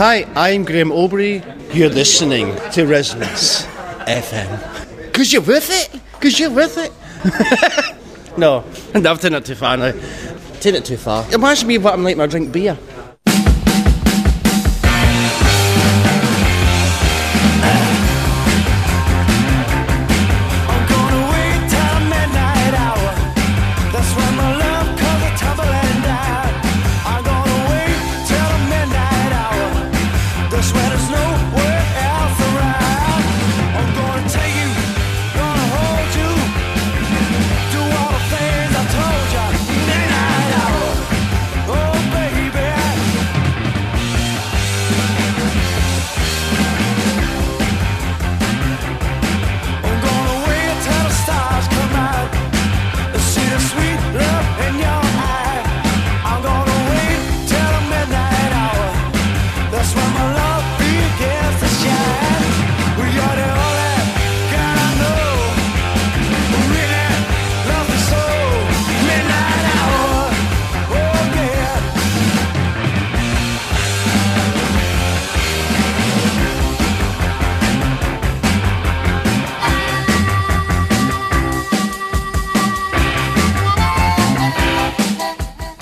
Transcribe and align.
Hi, 0.00 0.26
I'm 0.34 0.64
Graham 0.64 0.92
Aubrey. 0.92 1.42
You're 1.74 1.90
listening 1.90 2.56
to 2.72 2.86
Resonance 2.86 3.66
FM. 4.06 5.02
Because 5.04 5.30
you're 5.30 5.42
with 5.42 5.68
it? 5.70 6.00
Because 6.12 6.40
you're 6.40 6.48
with 6.48 6.78
it? 6.78 6.90
no, 8.38 8.64
I've 8.94 9.20
taken 9.20 9.34
it 9.34 9.44
too 9.44 9.56
far 9.56 9.76
now. 9.76 9.92
Taken 10.60 10.76
it 10.76 10.86
too 10.86 10.96
far. 10.96 11.30
Imagine 11.34 11.68
me 11.68 11.76
what 11.76 11.92
I'm 11.92 12.02
like 12.02 12.16
when 12.16 12.26
I 12.26 12.30
drink 12.30 12.50
beer. 12.50 12.78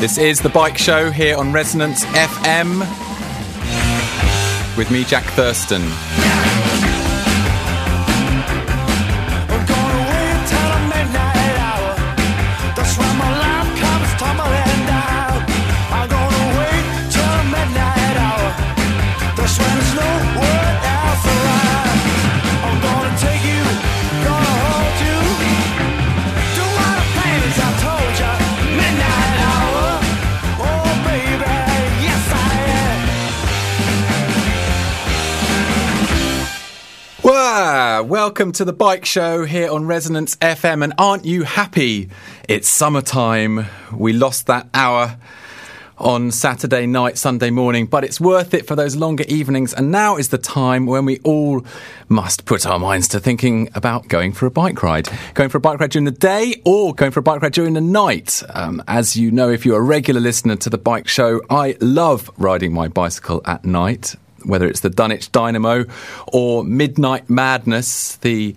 This 0.09 0.17
is 0.17 0.41
the 0.41 0.49
Bike 0.49 0.79
Show 0.79 1.11
here 1.11 1.37
on 1.37 1.53
Resonance 1.53 2.07
FM 2.07 2.79
with 4.75 4.91
me, 4.91 5.05
Jack 5.05 5.25
Thurston. 5.35 5.83
Welcome 38.09 38.53
to 38.53 38.65
the 38.65 38.73
Bike 38.73 39.05
Show 39.05 39.45
here 39.45 39.71
on 39.71 39.85
Resonance 39.85 40.35
FM. 40.37 40.83
And 40.83 40.95
aren't 40.97 41.27
you 41.27 41.43
happy? 41.43 42.09
It's 42.49 42.67
summertime. 42.67 43.67
We 43.93 44.15
lost 44.15 44.47
that 44.47 44.67
hour 44.73 45.19
on 45.99 46.31
Saturday 46.31 46.87
night, 46.87 47.19
Sunday 47.19 47.51
morning, 47.51 47.85
but 47.85 48.05
it's 48.05 48.19
worth 48.19 48.55
it 48.55 48.67
for 48.67 48.75
those 48.75 48.97
longer 48.97 49.25
evenings. 49.29 49.75
And 49.75 49.91
now 49.91 50.17
is 50.17 50.31
the 50.31 50.39
time 50.39 50.87
when 50.87 51.05
we 51.05 51.19
all 51.19 51.67
must 52.09 52.47
put 52.47 52.65
our 52.65 52.79
minds 52.79 53.09
to 53.09 53.21
thinking 53.21 53.69
about 53.75 54.09
going 54.09 54.33
for 54.33 54.47
a 54.47 54.51
bike 54.51 54.83
ride. 54.83 55.11
Going 55.35 55.51
for 55.51 55.59
a 55.59 55.61
bike 55.61 55.79
ride 55.79 55.91
during 55.91 56.07
the 56.07 56.11
day 56.11 56.63
or 56.65 56.95
going 56.95 57.13
for 57.13 57.21
a 57.21 57.23
bike 57.23 57.43
ride 57.43 57.53
during 57.53 57.75
the 57.75 57.83
night. 57.83 58.43
Um, 58.55 58.83
as 58.89 59.19
you 59.19 59.31
know, 59.31 59.51
if 59.51 59.67
you're 59.67 59.81
a 59.81 59.83
regular 59.83 60.23
listener 60.23 60.57
to 60.57 60.71
the 60.71 60.79
bike 60.79 61.09
show, 61.09 61.43
I 61.51 61.77
love 61.83 62.31
riding 62.39 62.73
my 62.73 62.89
bicycle 62.89 63.43
at 63.45 63.67
night 63.67 64.15
whether 64.45 64.67
it's 64.67 64.81
the 64.81 64.91
Dunwich 64.91 65.33
Dynamo 65.33 65.85
or 66.27 66.65
Midnight 66.65 67.29
Madness, 67.29 68.17
the 68.17 68.55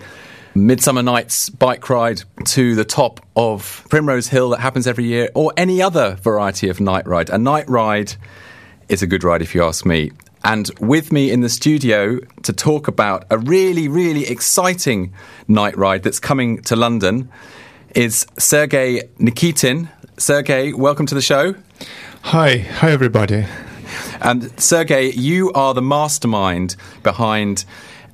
Midsummer 0.54 1.02
Night's 1.02 1.50
bike 1.50 1.90
ride 1.90 2.24
to 2.46 2.76
the 2.76 2.84
top 2.84 3.26
of 3.36 3.86
Primrose 3.90 4.28
Hill 4.28 4.50
that 4.50 4.60
happens 4.60 4.86
every 4.86 5.06
year, 5.06 5.30
or 5.34 5.54
any 5.56 5.82
other 5.82 6.16
variety 6.16 6.70
of 6.70 6.82
night 6.82 7.08
ride. 7.08 7.30
A 7.30 7.38
night 7.38 7.70
ride 7.70 8.16
is 8.90 9.02
a 9.02 9.08
good 9.08 9.24
ride 9.24 9.42
if 9.42 9.56
you 9.56 9.64
ask 9.64 9.86
me. 9.86 10.12
And 10.44 10.70
with 10.80 11.12
me 11.12 11.32
in 11.32 11.42
the 11.42 11.50
studio 11.50 12.20
to 12.44 12.54
talk 12.54 12.88
about 12.88 13.26
a 13.30 13.38
really, 13.38 13.88
really 13.88 14.28
exciting 14.28 15.14
night 15.48 15.78
ride 15.78 16.04
that's 16.04 16.20
coming 16.20 16.62
to 16.64 16.76
London 16.76 17.30
is 17.96 18.26
Sergey 18.38 19.04
Nikitin. 19.20 19.90
Sergey, 20.18 20.74
welcome 20.74 21.06
to 21.06 21.16
the 21.16 21.22
show. 21.22 21.56
Hi, 22.24 22.58
hi 22.58 22.92
everybody. 22.92 23.46
And 24.22 24.60
Sergey, 24.60 25.12
you 25.12 25.52
are 25.54 25.74
the 25.74 25.82
mastermind 25.82 26.76
behind 27.04 27.66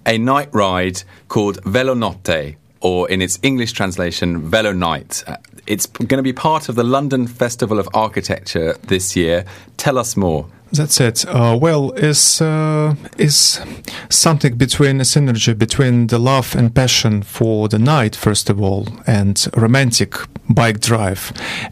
a 0.06 0.18
night 0.18 0.50
ride 0.54 1.04
called 1.28 1.62
Velonotte, 1.64 2.56
or 2.80 3.10
in 3.10 3.22
its 3.22 3.40
English 3.44 3.74
translation, 3.74 4.50
Velo 4.50 4.72
Night. 4.72 5.24
It's 5.66 5.86
going 5.86 6.18
to 6.18 6.24
be 6.24 6.34
part 6.34 6.70
of 6.70 6.76
the 6.76 6.84
London 6.84 7.28
Festival 7.28 7.80
of 7.80 7.90
Architecture 7.94 8.78
this 8.84 9.16
year. 9.16 9.46
Tell 9.76 9.98
us 9.98 10.16
more. 10.16 10.48
That's 10.72 11.00
it. 11.00 11.26
Uh, 11.28 11.58
well, 11.60 11.92
is 11.92 12.42
uh, 12.42 12.96
is 13.18 13.62
something 14.10 14.58
between 14.58 15.00
a 15.00 15.04
synergy 15.04 15.58
between 15.58 16.08
the 16.08 16.20
love 16.20 16.56
and 16.56 16.76
passion 16.76 17.24
for 17.24 17.70
the 17.70 17.80
night, 17.80 18.16
first 18.16 18.50
of 18.50 18.62
all, 18.62 18.88
and 19.08 19.48
romantic 19.56 20.16
bike 20.50 20.82
drive, 20.82 21.32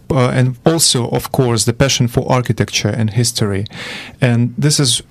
uh, 0.09 0.29
and 0.29 0.57
also, 0.65 1.09
of 1.09 1.31
course, 1.31 1.65
the 1.65 1.73
passion 1.73 2.07
for 2.07 2.31
architecture 2.31 2.89
and 2.89 3.11
history, 3.11 3.65
and 4.21 4.53
this 4.57 4.79
is 4.79 5.03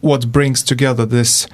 what 0.00 0.32
brings 0.32 0.62
together 0.62 1.04
this 1.04 1.46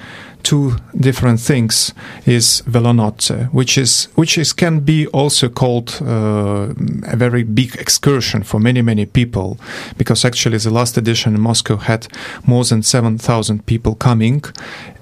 two 0.46 0.76
different 0.94 1.40
things 1.40 1.92
is 2.24 2.62
Velonotte, 2.66 3.52
which 3.52 3.76
is 3.76 4.08
which 4.14 4.38
is 4.38 4.52
can 4.52 4.78
be 4.78 5.08
also 5.08 5.48
called 5.48 5.98
uh, 6.00 6.72
a 7.12 7.16
very 7.16 7.42
big 7.42 7.74
excursion 7.74 8.44
for 8.44 8.60
many 8.60 8.80
many 8.80 9.06
people, 9.06 9.58
because 9.98 10.24
actually 10.24 10.58
the 10.58 10.70
last 10.70 10.96
edition 10.96 11.34
in 11.34 11.40
Moscow 11.40 11.76
had 11.76 12.06
more 12.46 12.64
than 12.64 12.82
seven 12.82 13.18
thousand 13.18 13.66
people 13.66 13.96
coming, 13.96 14.44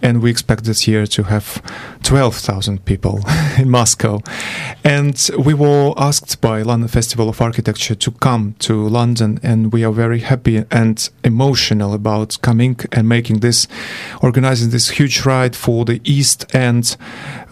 and 0.00 0.22
we 0.22 0.30
expect 0.30 0.64
this 0.64 0.88
year 0.88 1.06
to 1.06 1.24
have 1.24 1.62
twelve 2.02 2.36
thousand 2.36 2.78
people 2.86 3.20
in 3.58 3.68
Moscow, 3.68 4.22
and 4.82 5.28
we 5.38 5.52
were 5.52 5.92
asked 5.98 6.40
by 6.40 6.62
London 6.62 6.88
Festival 6.88 7.28
of 7.28 7.42
Architecture 7.42 7.94
to 7.94 8.10
come 8.12 8.54
to 8.60 8.88
London, 8.88 9.38
and 9.42 9.74
we 9.74 9.84
are 9.84 9.92
very 9.92 10.20
happy 10.20 10.64
and 10.70 11.10
emotional 11.22 11.92
about 11.92 12.40
coming 12.40 12.76
and 12.92 13.06
making 13.06 13.40
this, 13.40 13.68
organizing 14.22 14.70
this 14.70 14.88
huge 14.88 15.26
for 15.56 15.84
the 15.84 16.00
East 16.04 16.54
End 16.54 16.96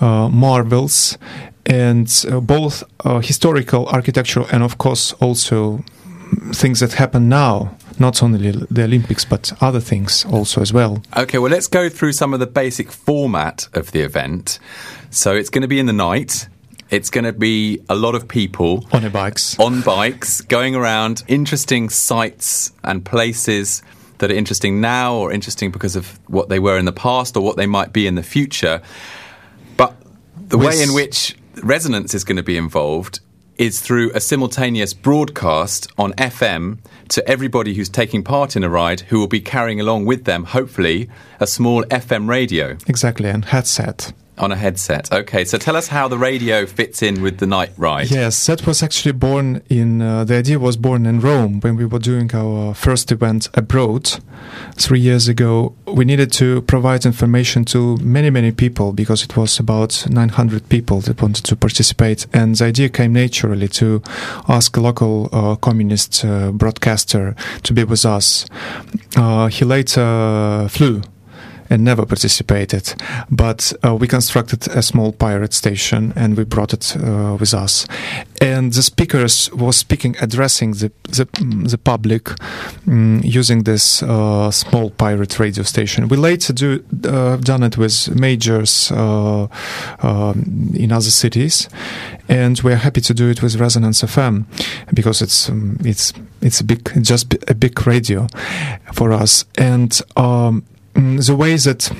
uh, 0.00 0.28
marvels, 0.28 1.18
and 1.66 2.08
uh, 2.30 2.40
both 2.40 2.84
uh, 3.04 3.20
historical, 3.20 3.86
architectural, 3.88 4.46
and 4.52 4.62
of 4.62 4.76
course 4.78 5.12
also 5.20 5.84
things 6.54 6.80
that 6.80 6.94
happen 6.94 7.28
now. 7.28 7.76
Not 7.98 8.22
only 8.22 8.50
the 8.70 8.84
Olympics, 8.84 9.24
but 9.24 9.52
other 9.60 9.80
things 9.80 10.24
also 10.24 10.60
as 10.62 10.72
well. 10.72 11.02
Okay, 11.16 11.38
well, 11.38 11.50
let's 11.52 11.68
go 11.68 11.88
through 11.90 12.12
some 12.12 12.32
of 12.34 12.40
the 12.40 12.46
basic 12.46 12.90
format 12.90 13.68
of 13.74 13.90
the 13.92 14.00
event. 14.00 14.58
So 15.10 15.34
it's 15.36 15.50
going 15.50 15.62
to 15.62 15.68
be 15.68 15.78
in 15.78 15.86
the 15.86 15.92
night. 15.92 16.48
It's 16.90 17.10
going 17.10 17.24
to 17.24 17.32
be 17.32 17.80
a 17.88 17.94
lot 17.94 18.14
of 18.14 18.26
people 18.28 18.86
On 18.92 19.08
bikes. 19.10 19.58
on 19.58 19.82
bikes 19.82 20.40
going 20.40 20.74
around 20.74 21.22
interesting 21.28 21.90
sites 21.90 22.72
and 22.82 23.04
places 23.04 23.82
that 24.22 24.30
are 24.30 24.34
interesting 24.34 24.80
now 24.80 25.16
or 25.16 25.32
interesting 25.32 25.72
because 25.72 25.96
of 25.96 26.20
what 26.28 26.48
they 26.48 26.60
were 26.60 26.78
in 26.78 26.84
the 26.84 26.92
past 26.92 27.36
or 27.36 27.42
what 27.42 27.56
they 27.56 27.66
might 27.66 27.92
be 27.92 28.06
in 28.06 28.14
the 28.14 28.22
future. 28.22 28.80
But 29.76 29.96
the 30.36 30.56
way 30.56 30.80
in 30.80 30.94
which 30.94 31.36
resonance 31.60 32.14
is 32.14 32.22
going 32.22 32.36
to 32.36 32.42
be 32.44 32.56
involved 32.56 33.18
is 33.56 33.80
through 33.80 34.12
a 34.14 34.20
simultaneous 34.20 34.94
broadcast 34.94 35.88
on 35.98 36.12
FM 36.12 36.78
to 37.08 37.28
everybody 37.28 37.74
who's 37.74 37.88
taking 37.88 38.22
part 38.22 38.54
in 38.54 38.62
a 38.62 38.68
ride 38.68 39.00
who 39.00 39.18
will 39.18 39.26
be 39.26 39.40
carrying 39.40 39.80
along 39.80 40.06
with 40.06 40.24
them, 40.24 40.44
hopefully, 40.44 41.10
a 41.40 41.46
small 41.46 41.82
FM 41.86 42.28
radio. 42.28 42.76
Exactly, 42.86 43.28
and 43.28 43.46
headset. 43.46 44.12
On 44.38 44.50
a 44.50 44.56
headset. 44.56 45.12
Okay, 45.12 45.44
so 45.44 45.58
tell 45.58 45.76
us 45.76 45.88
how 45.88 46.08
the 46.08 46.16
radio 46.16 46.64
fits 46.64 47.02
in 47.02 47.20
with 47.20 47.36
the 47.36 47.46
night 47.46 47.70
ride. 47.76 48.10
Yes, 48.10 48.46
that 48.46 48.66
was 48.66 48.82
actually 48.82 49.12
born 49.12 49.62
in. 49.68 50.00
Uh, 50.00 50.24
the 50.24 50.36
idea 50.36 50.58
was 50.58 50.78
born 50.78 51.04
in 51.04 51.20
Rome 51.20 51.60
when 51.60 51.76
we 51.76 51.84
were 51.84 51.98
doing 51.98 52.34
our 52.34 52.72
first 52.72 53.12
event 53.12 53.48
abroad 53.52 54.18
three 54.76 55.00
years 55.00 55.28
ago. 55.28 55.74
We 55.86 56.06
needed 56.06 56.32
to 56.32 56.62
provide 56.62 57.04
information 57.04 57.66
to 57.66 57.98
many, 57.98 58.30
many 58.30 58.52
people 58.52 58.92
because 58.92 59.22
it 59.22 59.36
was 59.36 59.58
about 59.58 60.06
900 60.08 60.66
people 60.70 61.00
that 61.02 61.20
wanted 61.20 61.44
to 61.44 61.54
participate. 61.54 62.26
And 62.32 62.56
the 62.56 62.64
idea 62.64 62.88
came 62.88 63.12
naturally 63.12 63.68
to 63.68 64.02
ask 64.48 64.74
a 64.78 64.80
local 64.80 65.28
uh, 65.30 65.56
communist 65.56 66.24
uh, 66.24 66.52
broadcaster 66.52 67.36
to 67.64 67.72
be 67.74 67.84
with 67.84 68.06
us. 68.06 68.46
Uh, 69.14 69.48
he 69.48 69.66
later 69.66 70.68
flew 70.70 71.02
and 71.72 71.84
never 71.84 72.04
participated. 72.04 72.94
But 73.30 73.72
uh, 73.82 73.94
we 73.94 74.06
constructed 74.06 74.68
a 74.68 74.82
small 74.82 75.12
pirate 75.12 75.54
station 75.54 76.12
and 76.14 76.36
we 76.36 76.44
brought 76.44 76.74
it 76.74 76.94
uh, 76.96 77.36
with 77.40 77.54
us. 77.54 77.86
And 78.40 78.72
the 78.72 78.82
speakers 78.82 79.50
was 79.52 79.76
speaking, 79.76 80.16
addressing 80.20 80.72
the 80.72 80.92
the, 81.04 81.26
the 81.68 81.78
public 81.78 82.24
mm, 82.86 83.22
using 83.22 83.64
this 83.64 84.02
uh, 84.02 84.50
small 84.50 84.90
pirate 84.90 85.38
radio 85.38 85.64
station. 85.64 86.08
We 86.08 86.16
later 86.16 86.52
do 86.52 86.84
uh, 87.04 87.36
done 87.36 87.62
it 87.62 87.78
with 87.78 88.14
majors 88.14 88.90
uh, 88.92 89.46
um, 90.02 90.72
in 90.74 90.92
other 90.92 91.10
cities, 91.10 91.68
and 92.28 92.60
we're 92.60 92.76
happy 92.76 93.00
to 93.02 93.14
do 93.14 93.28
it 93.28 93.42
with 93.42 93.56
Resonance 93.56 94.02
FM 94.02 94.44
because 94.94 95.22
it's 95.22 95.48
um, 95.48 95.78
it's 95.84 96.12
it's 96.40 96.60
a 96.60 96.64
big 96.64 96.90
just 97.02 97.34
a 97.48 97.54
big 97.54 97.86
radio 97.86 98.26
for 98.92 99.12
us 99.12 99.44
and. 99.56 100.00
Um, 100.16 100.62
mm, 100.62 100.71
the 100.94 101.34
way 101.36 101.56
that 101.56 101.90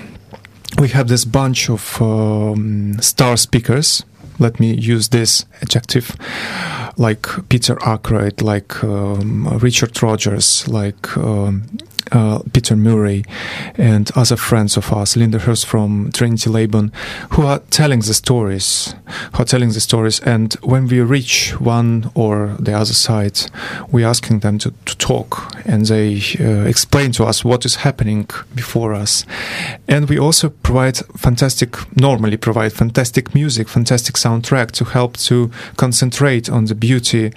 we 0.78 0.88
have 0.88 1.08
this 1.08 1.24
bunch 1.24 1.68
of 1.70 2.00
um, 2.00 2.98
star 3.00 3.36
speakers. 3.36 4.04
Let 4.38 4.58
me 4.58 4.74
use 4.74 5.08
this 5.08 5.44
adjective. 5.60 6.16
Like 6.96 7.26
peter 7.48 7.78
Ackroyd, 7.86 8.42
like 8.42 8.82
um, 8.84 9.48
richard 9.58 10.02
rogers 10.02 10.68
like 10.68 11.16
um, 11.16 11.66
uh, 12.12 12.40
Peter 12.52 12.76
Murray 12.76 13.24
and 13.76 14.10
other 14.14 14.36
friends 14.36 14.76
of 14.76 14.92
ours, 14.92 15.16
Linda 15.16 15.38
Hurst 15.38 15.66
from 15.66 16.10
Trinity 16.12 16.50
Laban, 16.50 16.92
who 17.30 17.46
are 17.46 17.60
telling 17.70 18.00
the 18.00 18.14
stories, 18.14 18.94
who 19.34 19.42
are 19.42 19.46
telling 19.46 19.70
the 19.70 19.80
stories. 19.80 20.20
And 20.20 20.52
when 20.62 20.86
we 20.86 21.00
reach 21.00 21.58
one 21.60 22.10
or 22.14 22.56
the 22.58 22.74
other 22.74 22.94
side, 22.94 23.40
we're 23.90 24.06
asking 24.06 24.40
them 24.40 24.58
to, 24.58 24.72
to 24.86 24.96
talk 24.98 25.54
and 25.64 25.86
they 25.86 26.20
uh, 26.40 26.64
explain 26.66 27.12
to 27.12 27.24
us 27.24 27.44
what 27.44 27.64
is 27.64 27.76
happening 27.76 28.28
before 28.54 28.94
us. 28.94 29.24
And 29.88 30.08
we 30.08 30.18
also 30.18 30.50
provide 30.50 30.98
fantastic, 31.16 31.76
normally 31.96 32.36
provide 32.36 32.72
fantastic 32.72 33.34
music, 33.34 33.68
fantastic 33.68 34.16
soundtrack 34.16 34.72
to 34.72 34.84
help 34.84 35.16
to 35.18 35.50
concentrate 35.76 36.48
on 36.48 36.66
the 36.66 36.74
beauty 36.74 37.32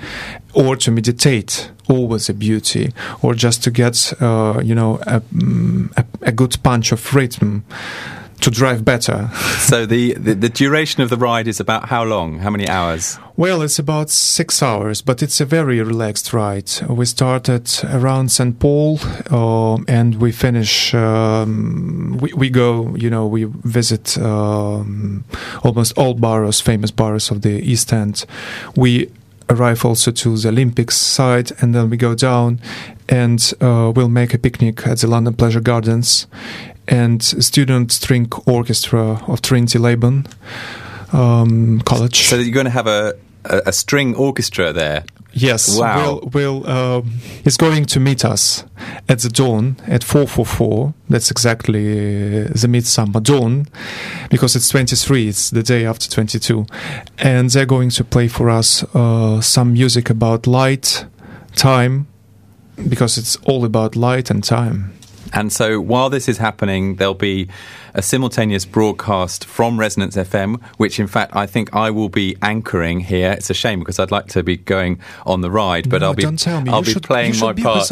or 0.55 0.75
to 0.77 0.91
meditate 0.91 1.69
always 1.87 2.29
a 2.29 2.33
beauty 2.33 2.91
or 3.21 3.35
just 3.35 3.63
to 3.63 3.69
get 3.71 4.13
uh, 4.21 4.59
you 4.63 4.73
know 4.73 4.95
a, 5.05 5.21
mm, 5.21 5.91
a, 5.97 6.05
a 6.23 6.31
good 6.31 6.57
punch 6.63 6.91
of 6.91 7.13
rhythm 7.13 7.63
to 8.41 8.51
drive 8.51 8.83
better. 8.83 9.29
So 9.65 9.87
the, 9.87 10.13
the, 10.13 10.35
the 10.35 10.49
duration 10.49 11.01
of 11.01 11.09
the 11.09 11.17
ride 11.17 11.47
is 11.47 11.59
about 11.59 11.89
how 11.89 12.03
long? 12.03 12.37
How 12.37 12.51
many 12.51 12.67
hours? 12.67 13.17
Well, 13.35 13.63
it's 13.63 13.79
about 13.79 14.11
six 14.11 14.61
hours, 14.61 15.01
but 15.01 15.23
it's 15.23 15.41
a 15.41 15.45
very 15.45 15.81
relaxed 15.81 16.33
ride. 16.33 16.69
We 16.87 17.05
started 17.05 17.67
around 17.83 18.29
St. 18.29 18.59
Paul, 18.59 18.99
uh, 19.31 19.77
and 19.87 20.21
we 20.21 20.31
finish. 20.31 20.93
Um, 20.93 22.19
we, 22.21 22.31
we 22.33 22.49
go, 22.51 22.95
you 22.95 23.09
know, 23.09 23.25
we 23.25 23.45
visit 23.45 24.19
um, 24.19 25.23
almost 25.63 25.97
all 25.97 26.13
boroughs, 26.13 26.61
famous 26.61 26.91
boroughs 26.91 27.31
of 27.31 27.41
the 27.41 27.59
East 27.67 27.91
End. 27.91 28.23
We 28.75 29.09
arrive 29.49 29.85
also 29.85 30.11
to 30.11 30.37
the 30.37 30.49
Olympics 30.49 30.97
site, 30.97 31.51
and 31.61 31.73
then 31.73 31.89
we 31.89 31.97
go 31.97 32.15
down, 32.15 32.59
and 33.09 33.53
uh, 33.61 33.91
we'll 33.95 34.09
make 34.09 34.33
a 34.33 34.37
picnic 34.37 34.85
at 34.87 34.99
the 34.99 35.07
London 35.07 35.33
Pleasure 35.33 35.61
Gardens, 35.61 36.27
and 36.87 37.23
student 37.23 37.91
string 37.91 38.31
orchestra 38.45 39.21
of 39.27 39.41
Trinity 39.41 39.79
Laban 39.79 40.27
um, 41.13 41.81
College. 41.81 42.27
So 42.27 42.37
you're 42.37 42.53
going 42.53 42.65
to 42.65 42.71
have 42.71 42.87
a, 42.87 43.15
a, 43.45 43.61
a 43.67 43.71
string 43.71 44.15
orchestra 44.15 44.73
there. 44.73 45.03
Yes, 45.37 45.77
Wow. 45.77 45.97
will 46.01 46.29
will 46.33 46.63
uh, 46.65 47.01
is 47.43 47.57
going 47.57 47.83
to 47.87 47.99
meet 47.99 48.23
us 48.23 48.63
at 49.09 49.19
the 49.19 49.27
dawn 49.29 49.75
at 49.85 50.01
four 50.01 50.27
four 50.27 50.45
four. 50.45 50.93
That's 51.09 51.29
exactly 51.29 52.45
uh, 52.45 52.47
the 52.55 52.67
midsummer 52.69 53.19
dawn, 53.19 53.67
because 54.29 54.55
it's 54.55 54.69
twenty 54.69 54.95
three. 54.95 55.27
It's 55.27 55.49
the 55.49 55.61
day 55.61 55.85
after 55.85 56.09
twenty 56.09 56.39
two, 56.39 56.65
and 57.17 57.49
they're 57.49 57.65
going 57.65 57.89
to 57.91 58.03
play 58.05 58.29
for 58.29 58.49
us 58.49 58.83
uh, 58.95 59.41
some 59.41 59.73
music 59.73 60.09
about 60.09 60.47
light, 60.47 61.05
time, 61.53 62.07
because 62.87 63.17
it's 63.17 63.35
all 63.45 63.65
about 63.65 63.97
light 63.97 64.31
and 64.31 64.41
time. 64.41 64.93
And 65.35 65.51
so 65.51 65.81
while 65.81 66.09
this 66.09 66.29
is 66.29 66.37
happening, 66.37 66.95
there'll 66.95 67.13
be 67.13 67.49
a 67.93 68.01
simultaneous 68.01 68.63
broadcast 68.63 69.43
from 69.43 69.77
Resonance 69.77 70.15
FM, 70.15 70.63
which 70.77 70.97
in 70.97 71.07
fact 71.07 71.35
I 71.35 71.45
think 71.45 71.75
I 71.75 71.91
will 71.91 72.07
be 72.07 72.37
anchoring 72.41 73.01
here. 73.01 73.33
It's 73.33 73.49
a 73.49 73.53
shame 73.53 73.79
because 73.79 73.99
I'd 73.99 74.11
like 74.11 74.27
to 74.27 74.43
be 74.43 74.55
going 74.55 74.99
on 75.25 75.41
the 75.41 75.51
ride, 75.51 75.89
but 75.89 75.99
No, 75.99 76.07
I'll 76.07 76.13
be 76.13 76.23
don't 76.23 76.39
tell 76.39 76.61
me. 76.61 76.71
I'll 76.71 76.79
you 76.79 76.85
be 76.85 76.91
should, 76.93 77.03
playing 77.03 77.37
my 77.39 77.51
be 77.51 77.63
part. 77.63 77.89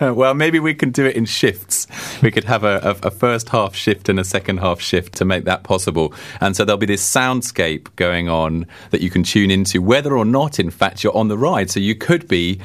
Well, 0.00 0.34
maybe 0.34 0.58
we 0.58 0.74
can 0.74 0.90
do 0.90 1.04
it 1.04 1.16
in 1.16 1.26
shifts. 1.26 1.86
We 2.22 2.30
could 2.30 2.44
have 2.44 2.64
a, 2.64 2.78
a, 3.02 3.08
a 3.08 3.10
first 3.10 3.50
half 3.50 3.74
shift 3.74 4.08
and 4.08 4.18
a 4.18 4.24
second 4.24 4.58
half 4.58 4.80
shift 4.80 5.14
to 5.16 5.24
make 5.24 5.44
that 5.44 5.64
possible. 5.64 6.14
And 6.40 6.56
so 6.56 6.64
there'll 6.64 6.78
be 6.78 6.86
this 6.86 7.08
soundscape 7.08 7.94
going 7.96 8.28
on 8.28 8.66
that 8.90 9.00
you 9.00 9.10
can 9.10 9.22
tune 9.22 9.50
into, 9.50 9.82
whether 9.82 10.16
or 10.16 10.24
not, 10.24 10.58
in 10.58 10.70
fact, 10.70 11.04
you're 11.04 11.16
on 11.16 11.28
the 11.28 11.38
ride. 11.38 11.70
So 11.70 11.78
you 11.78 11.94
could 11.94 12.26
be 12.26 12.58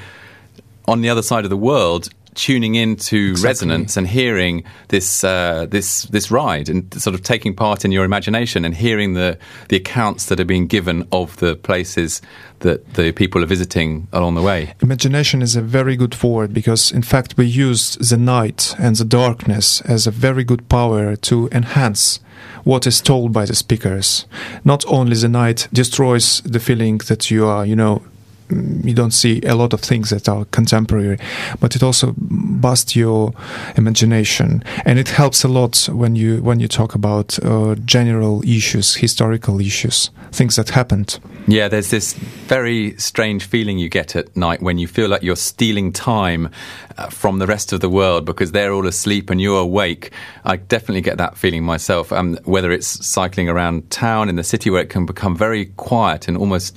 on 0.88 1.02
the 1.02 1.10
other 1.10 1.22
side 1.22 1.44
of 1.44 1.50
the 1.50 1.58
world 1.58 2.10
tuning 2.38 2.76
into 2.76 3.34
resonance 3.42 3.98
and 3.98 4.08
hearing 4.08 4.64
this 4.88 5.24
uh, 5.24 5.66
this 5.70 6.04
this 6.04 6.32
ride 6.32 6.70
and 6.70 6.94
sort 7.02 7.14
of 7.14 7.24
taking 7.24 7.54
part 7.56 7.84
in 7.84 7.92
your 7.92 8.06
imagination 8.06 8.64
and 8.64 8.76
hearing 8.76 9.14
the 9.14 9.38
the 9.70 9.76
accounts 9.76 10.28
that 10.28 10.40
are 10.40 10.46
being 10.46 10.68
given 10.68 11.08
of 11.12 11.36
the 11.38 11.56
places 11.56 12.22
that 12.60 12.94
the 12.94 13.12
people 13.12 13.44
are 13.44 13.48
visiting 13.48 14.08
along 14.14 14.36
the 14.36 14.42
way. 14.42 14.74
Imagination 14.82 15.42
is 15.42 15.56
a 15.56 15.62
very 15.62 15.96
good 15.96 16.16
word 16.24 16.54
because, 16.54 16.92
in 16.92 17.04
fact, 17.04 17.38
we 17.38 17.46
use 17.46 17.96
the 17.98 18.18
night 18.18 18.76
and 18.80 18.96
the 18.96 19.06
darkness 19.06 19.82
as 19.82 20.08
a 20.08 20.12
very 20.12 20.44
good 20.44 20.68
power 20.70 21.16
to 21.16 21.50
enhance 21.52 22.20
what 22.64 22.88
is 22.88 23.02
told 23.02 23.32
by 23.32 23.46
the 23.46 23.56
speakers. 23.56 24.26
Not 24.64 24.86
only 24.88 25.16
the 25.16 25.30
night 25.30 25.68
destroys 25.72 26.42
the 26.42 26.60
feeling 26.60 26.98
that 27.08 27.32
you 27.32 27.46
are, 27.46 27.66
you 27.66 27.76
know, 27.76 28.04
you 28.50 28.94
don't 28.94 29.12
see 29.12 29.42
a 29.42 29.56
lot 29.56 29.74
of 29.74 29.82
things 29.82 30.10
that 30.10 30.30
are 30.30 30.46
contemporary, 30.46 31.18
but 31.60 31.76
it 31.76 31.84
also 31.84 32.14
busts 32.18 32.96
your 32.96 33.34
imagination, 33.76 34.64
and 34.86 35.00
it 35.00 35.10
helps 35.10 35.44
a 35.44 35.48
lot 35.48 35.90
when 35.92 36.16
you 36.16 36.42
when 36.42 36.60
you 36.60 36.68
talk 36.68 36.96
about 36.96 37.38
uh, 37.44 37.76
general 37.86 38.44
issues, 38.44 38.96
historical 38.96 39.60
issues, 39.60 40.10
things 40.32 40.56
that 40.56 40.70
happened. 40.70 41.20
Yeah, 41.48 41.70
there's 41.70 41.92
this 41.92 42.14
very 42.14 42.98
strange 42.98 43.46
feeling 43.46 43.80
you 43.80 43.88
get 43.88 44.16
at 44.16 44.36
night 44.36 44.62
when 44.62 44.78
you 44.78 44.88
feel 44.88 45.08
like 45.08 45.24
you're 45.24 45.38
stealing 45.38 45.94
time 45.94 46.50
uh, 46.98 47.08
from 47.10 47.40
the 47.40 47.48
rest 47.48 47.72
of 47.72 47.80
the 47.80 47.90
world 47.90 48.26
because 48.26 48.52
they're 48.52 48.74
all 48.74 48.86
asleep 48.86 49.30
and 49.30 49.40
you're 49.40 49.62
awake. 49.62 50.12
I 50.44 50.58
definitely 50.58 51.02
get 51.02 51.18
that 51.18 51.38
feeling 51.38 51.64
myself. 51.64 52.12
Um, 52.12 52.38
whether 52.44 52.72
it's 52.72 53.06
cycling 53.06 53.48
around 53.48 53.90
town 53.92 54.28
in 54.28 54.36
the 54.36 54.44
city 54.44 54.70
where 54.70 54.82
it 54.82 54.90
can 54.90 55.06
become 55.06 55.38
very 55.38 55.68
quiet 55.78 56.28
and 56.28 56.38
almost 56.38 56.76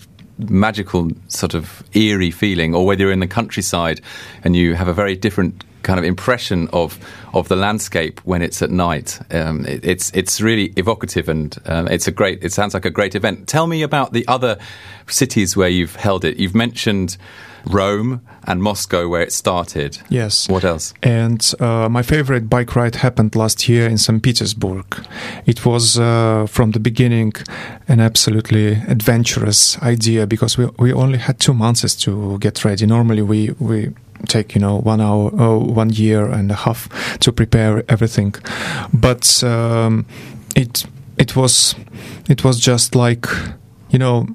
magical 0.49 1.11
sort 1.29 1.55
of 1.55 1.83
eerie 1.95 2.31
feeling 2.31 2.75
or 2.75 2.87
whether 2.87 3.03
you're 3.03 3.13
in 3.13 3.21
the 3.21 3.27
countryside 3.27 4.01
and 4.45 4.57
you 4.57 4.75
have 4.75 4.89
a 4.89 4.95
very 4.95 5.17
different 5.17 5.65
kind 5.83 5.99
of 5.99 6.05
impression 6.05 6.69
of 6.73 6.99
of 7.33 7.49
the 7.49 7.57
landscape 7.57 8.21
when 8.25 8.43
it's 8.43 8.63
at 8.63 8.71
night 8.71 9.19
um, 9.33 9.65
it, 9.67 9.85
it's 9.85 10.11
it's 10.15 10.41
really 10.41 10.73
evocative 10.77 11.29
and 11.29 11.57
um, 11.67 11.87
it's 11.89 12.07
a 12.09 12.13
great 12.13 12.43
it 12.45 12.53
sounds 12.53 12.75
like 12.75 12.85
a 12.85 12.91
great 12.91 13.15
event 13.15 13.47
tell 13.49 13.67
me 13.67 13.83
about 13.83 14.13
the 14.13 14.25
other 14.29 14.57
cities 15.07 15.57
where 15.57 15.69
you've 15.69 15.97
held 15.97 16.25
it 16.25 16.37
you've 16.37 16.55
mentioned 16.55 17.17
Rome 17.67 18.23
and 18.47 18.63
Moscow 18.63 19.07
where 19.09 19.21
it 19.23 19.33
started 19.33 19.99
Yes. 20.09 20.49
what 20.49 20.65
else 20.65 20.95
And 21.03 21.43
uh, 21.61 21.89
my 21.91 22.03
favorite 22.03 22.49
bike 22.49 22.75
ride 22.75 22.97
happened 22.97 23.37
last 23.37 23.69
year 23.69 23.87
in 23.87 23.99
St. 23.99 24.23
Petersburg. 24.23 24.87
It 25.45 25.67
was 25.67 25.99
uh, 25.99 26.47
from 26.49 26.71
the 26.71 26.81
beginning 26.81 27.33
an 27.87 28.01
absolutely 28.01 28.73
adventurous 28.89 29.77
idea 29.83 30.27
because 30.27 30.57
we 30.57 30.69
we 30.79 30.93
only 30.93 31.19
had 31.19 31.39
two 31.39 31.53
months 31.55 31.95
to 32.05 32.39
get 32.39 32.65
ready. 32.65 32.87
Normally 32.87 33.23
we 33.23 33.51
we 33.59 33.91
take 34.29 34.55
you 34.55 34.61
know 34.61 34.79
one 34.79 35.01
hour 35.01 35.31
uh, 35.41 35.59
one 35.59 35.91
year 35.91 36.27
and 36.27 36.51
a 36.51 36.55
half 36.55 36.89
to 37.21 37.33
prepare 37.33 37.85
everything, 37.89 38.35
but 38.93 39.43
um, 39.45 40.07
it 40.57 40.85
it 41.19 41.37
was 41.37 41.75
it 42.29 42.45
was 42.45 42.59
just 42.61 42.95
like 42.95 43.27
you 43.91 43.99
know 43.99 44.27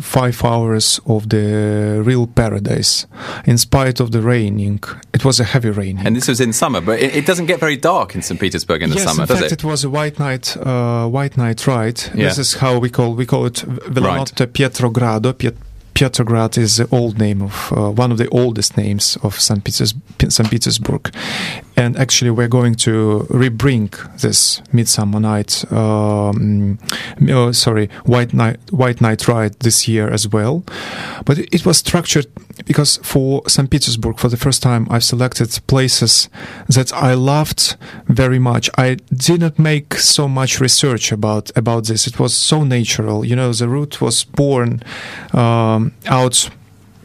five 0.00 0.42
hours 0.44 1.00
of 1.06 1.28
the 1.28 2.02
real 2.04 2.26
paradise. 2.26 3.06
In 3.46 3.58
spite 3.58 4.00
of 4.00 4.12
the 4.12 4.20
raining, 4.20 4.80
it 5.12 5.24
was 5.24 5.40
a 5.40 5.44
heavy 5.44 5.70
rain 5.70 5.98
And 6.04 6.16
this 6.16 6.28
was 6.28 6.40
in 6.40 6.52
summer, 6.52 6.80
but 6.80 7.00
it, 7.00 7.14
it 7.16 7.26
doesn't 7.26 7.46
get 7.46 7.60
very 7.60 7.76
dark 7.76 8.14
in 8.14 8.22
St. 8.22 8.40
Petersburg 8.40 8.82
in 8.82 8.90
the 8.90 8.96
yes, 8.96 9.04
summer, 9.04 9.22
in 9.22 9.28
does 9.28 9.40
fact, 9.40 9.52
it? 9.52 9.64
it? 9.64 9.64
was 9.64 9.84
a 9.84 9.90
white 9.90 10.18
night, 10.18 10.56
uh, 10.56 11.06
white 11.06 11.36
night 11.36 11.66
ride. 11.66 12.00
Yeah. 12.14 12.28
This 12.28 12.38
is 12.38 12.54
how 12.54 12.78
we 12.78 12.90
call 12.90 13.14
we 13.14 13.26
call 13.26 13.46
it 13.46 13.54
Velonotte 13.56 14.46
Pietrogrado. 14.52 15.36
Piet- 15.36 15.56
Pietrograd 15.94 16.58
is 16.58 16.76
the 16.76 16.88
old 16.90 17.18
name 17.18 17.40
of 17.40 17.72
uh, 17.72 17.90
one 17.90 18.10
of 18.10 18.18
the 18.18 18.28
oldest 18.30 18.76
names 18.76 19.16
of 19.22 19.40
St. 19.40 19.62
Petersburg, 19.62 21.14
and 21.76 21.96
actually 21.96 22.30
we're 22.30 22.48
going 22.48 22.74
to 22.74 23.26
rebring 23.30 23.90
this 24.20 24.62
Midsummer 24.72 25.20
Night, 25.20 25.70
um, 25.72 26.78
oh, 27.28 27.52
sorry, 27.52 27.88
White 28.04 28.32
Night, 28.32 28.58
White 28.70 29.00
Night 29.00 29.26
ride 29.26 29.54
this 29.60 29.88
year 29.88 30.08
as 30.08 30.28
well. 30.28 30.64
But 31.24 31.38
it, 31.38 31.64
was 31.66 31.78
structured 31.78 32.26
because 32.66 32.98
for 32.98 33.42
St. 33.48 33.70
Petersburg, 33.70 34.18
for 34.18 34.28
the 34.28 34.36
first 34.36 34.62
time, 34.62 34.86
I've 34.90 35.04
selected 35.04 35.58
places 35.66 36.28
that 36.68 36.92
I 36.92 37.14
loved 37.14 37.76
very 38.06 38.38
much. 38.38 38.70
I 38.76 38.96
didn't 39.12 39.58
make 39.58 39.94
so 39.94 40.28
much 40.28 40.60
research 40.60 41.10
about 41.10 41.50
about 41.56 41.86
this. 41.86 42.06
It 42.06 42.18
was 42.20 42.34
so 42.34 42.62
natural. 42.64 43.24
You 43.24 43.36
know, 43.36 43.52
the 43.52 43.68
route 43.68 44.00
was 44.00 44.24
born 44.24 44.82
um, 45.32 45.92
out 46.06 46.50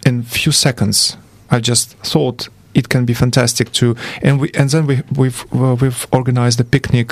in 0.06 0.24
few 0.24 0.52
seconds. 0.52 1.18
I 1.50 1.60
just 1.60 1.98
thought 2.00 2.50
it 2.80 2.88
can 2.90 3.06
be 3.06 3.14
fantastic 3.14 3.72
too. 3.72 3.96
and 4.26 4.40
we 4.42 4.48
and 4.60 4.70
then 4.70 4.84
we 4.88 4.96
we've 5.22 5.42
uh, 5.54 5.76
we've 5.82 6.08
organized 6.12 6.60
a 6.60 6.68
picnic 6.76 7.08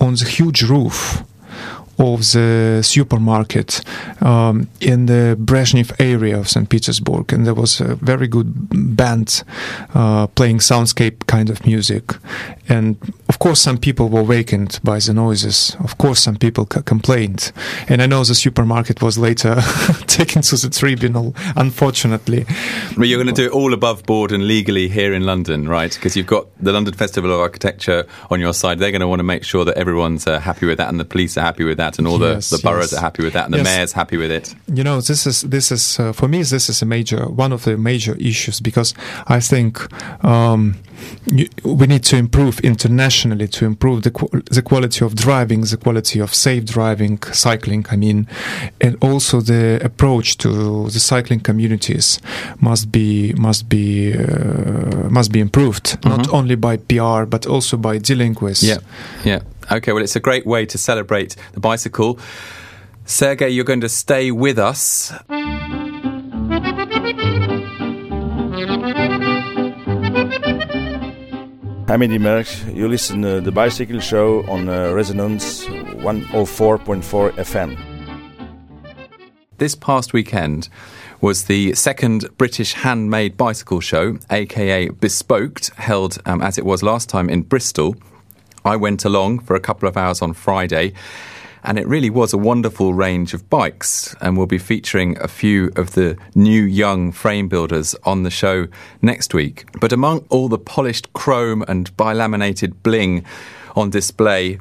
on 0.00 0.14
the 0.14 0.24
huge 0.36 0.62
roof 0.62 1.22
of 1.98 2.20
the 2.32 2.80
supermarket 2.82 3.80
um, 4.22 4.68
in 4.80 5.06
the 5.06 5.36
Brezhnev 5.38 5.92
area 5.98 6.38
of 6.38 6.48
St. 6.48 6.68
Petersburg, 6.68 7.32
and 7.32 7.46
there 7.46 7.54
was 7.54 7.80
a 7.80 7.96
very 7.96 8.28
good 8.28 8.96
band 8.96 9.42
uh, 9.94 10.26
playing 10.28 10.58
soundscape 10.58 11.26
kind 11.26 11.50
of 11.50 11.66
music. 11.66 12.14
And 12.68 12.96
of 13.28 13.38
course, 13.38 13.60
some 13.60 13.78
people 13.78 14.08
were 14.08 14.22
wakened 14.22 14.78
by 14.84 14.98
the 14.98 15.14
noises. 15.14 15.76
Of 15.82 15.96
course, 15.96 16.20
some 16.20 16.36
people 16.36 16.68
c- 16.72 16.82
complained. 16.82 17.50
And 17.88 18.02
I 18.02 18.06
know 18.06 18.22
the 18.24 18.34
supermarket 18.34 19.00
was 19.00 19.16
later 19.16 19.56
taken 20.06 20.42
to 20.42 20.56
the 20.56 20.68
tribunal, 20.68 21.34
unfortunately. 21.56 22.44
But 22.96 23.08
you're 23.08 23.22
going 23.22 23.34
to 23.34 23.40
do 23.40 23.46
it 23.46 23.52
all 23.52 23.72
above 23.72 24.04
board 24.04 24.32
and 24.32 24.46
legally 24.46 24.88
here 24.88 25.14
in 25.14 25.24
London, 25.24 25.66
right? 25.68 25.92
Because 25.92 26.16
you've 26.16 26.26
got 26.26 26.46
the 26.60 26.72
London 26.72 26.92
Festival 26.92 27.32
of 27.32 27.40
Architecture 27.40 28.06
on 28.30 28.40
your 28.40 28.52
side. 28.52 28.78
They're 28.78 28.90
going 28.90 29.00
to 29.00 29.08
want 29.08 29.20
to 29.20 29.24
make 29.24 29.44
sure 29.44 29.64
that 29.64 29.76
everyone's 29.78 30.26
uh, 30.26 30.38
happy 30.38 30.66
with 30.66 30.76
that, 30.78 30.88
and 30.88 31.00
the 31.00 31.04
police 31.04 31.38
are 31.38 31.42
happy 31.42 31.64
with 31.64 31.78
that, 31.78 31.87
and 31.96 32.06
all 32.08 32.20
Yes, 32.20 32.50
the, 32.50 32.56
the 32.56 32.62
boroughs 32.62 32.90
yes. 32.92 32.98
are 32.98 33.04
happy 33.08 33.22
with 33.24 33.32
that, 33.32 33.44
and 33.46 33.54
the 33.54 33.58
Yes. 33.58 33.64
mayor's 33.70 33.92
happy 33.92 34.16
with 34.18 34.30
it. 34.30 34.54
you 34.76 34.82
know 34.84 35.00
this 35.00 35.26
is 35.26 35.42
this 35.42 35.70
is 35.72 35.98
uh, 36.00 36.12
for 36.12 36.28
me 36.28 36.38
this 36.42 36.68
is 36.68 36.82
a 36.82 36.86
major 36.86 37.20
one 37.44 37.54
of 37.54 37.62
the 37.62 37.76
major 37.76 38.14
issues 38.18 38.60
because 38.60 38.94
i 39.36 39.40
think 39.40 39.72
um, 40.24 40.74
you, 41.38 41.46
we 41.64 41.86
need 41.86 42.02
to 42.04 42.16
improve 42.16 42.60
internationally 42.64 43.46
to 43.48 43.64
improve 43.64 44.02
the 44.02 44.10
qu- 44.10 44.42
the 44.50 44.62
quality 44.62 45.04
of 45.04 45.14
driving 45.14 45.60
the 45.62 45.76
quality 45.76 46.20
of 46.20 46.34
safe 46.34 46.64
driving 46.64 47.18
cycling 47.32 47.86
i 47.90 47.96
mean 47.96 48.26
and 48.80 48.96
also 49.00 49.40
the 49.40 49.78
approach 49.84 50.36
to 50.38 50.48
the 50.90 51.00
cycling 51.00 51.40
communities 51.40 52.20
must 52.60 52.90
be 52.90 53.32
must 53.36 53.68
be 53.68 54.12
uh, 54.12 55.08
must 55.10 55.30
be 55.32 55.38
improved 55.40 55.96
not 56.04 56.28
only 56.32 56.56
by 56.56 56.76
pr 56.76 57.24
but 57.34 57.46
also 57.46 57.76
by 57.76 57.98
dealing 57.98 58.36
with 58.42 58.62
Yeah, 58.62 58.78
yeah. 59.24 59.40
Okay, 59.70 59.92
well, 59.92 60.02
it's 60.02 60.16
a 60.16 60.20
great 60.20 60.46
way 60.46 60.64
to 60.64 60.78
celebrate 60.78 61.36
the 61.52 61.60
bicycle. 61.60 62.18
Sergey, 63.04 63.50
you're 63.50 63.66
going 63.66 63.82
to 63.82 63.88
stay 63.88 64.30
with 64.30 64.58
us. 64.58 65.12
I'm 71.90 72.02
Eddie 72.02 72.18
Merckx. 72.18 72.74
You 72.74 72.88
listen 72.88 73.20
to 73.22 73.42
the 73.42 73.52
Bicycle 73.52 74.00
Show 74.00 74.42
on 74.46 74.70
uh, 74.70 74.92
Resonance 74.92 75.66
104.4 75.66 77.32
FM. 77.32 77.78
This 79.58 79.74
past 79.74 80.14
weekend 80.14 80.70
was 81.20 81.44
the 81.44 81.74
second 81.74 82.26
British 82.38 82.72
handmade 82.72 83.36
bicycle 83.36 83.80
show, 83.80 84.18
aka 84.30 84.88
Bespoked, 84.88 85.74
held 85.74 86.18
um, 86.24 86.40
as 86.40 86.56
it 86.56 86.64
was 86.64 86.82
last 86.82 87.08
time 87.10 87.28
in 87.28 87.42
Bristol. 87.42 87.96
I 88.68 88.76
went 88.76 89.06
along 89.06 89.38
for 89.38 89.56
a 89.56 89.60
couple 89.60 89.88
of 89.88 89.96
hours 89.96 90.20
on 90.20 90.34
Friday, 90.34 90.92
and 91.64 91.78
it 91.78 91.86
really 91.86 92.10
was 92.10 92.34
a 92.34 92.38
wonderful 92.38 92.92
range 92.92 93.32
of 93.32 93.48
bikes. 93.48 94.14
And 94.20 94.36
we'll 94.36 94.46
be 94.46 94.58
featuring 94.58 95.16
a 95.22 95.26
few 95.26 95.72
of 95.74 95.92
the 95.92 96.18
new 96.34 96.64
young 96.64 97.10
frame 97.10 97.48
builders 97.48 97.96
on 98.04 98.24
the 98.24 98.30
show 98.30 98.68
next 99.00 99.32
week. 99.32 99.64
But 99.80 99.90
among 99.90 100.26
all 100.28 100.50
the 100.50 100.58
polished 100.58 101.10
chrome 101.14 101.64
and 101.66 101.96
bilaminated 101.96 102.82
bling 102.82 103.24
on 103.74 103.88
display, 103.88 104.58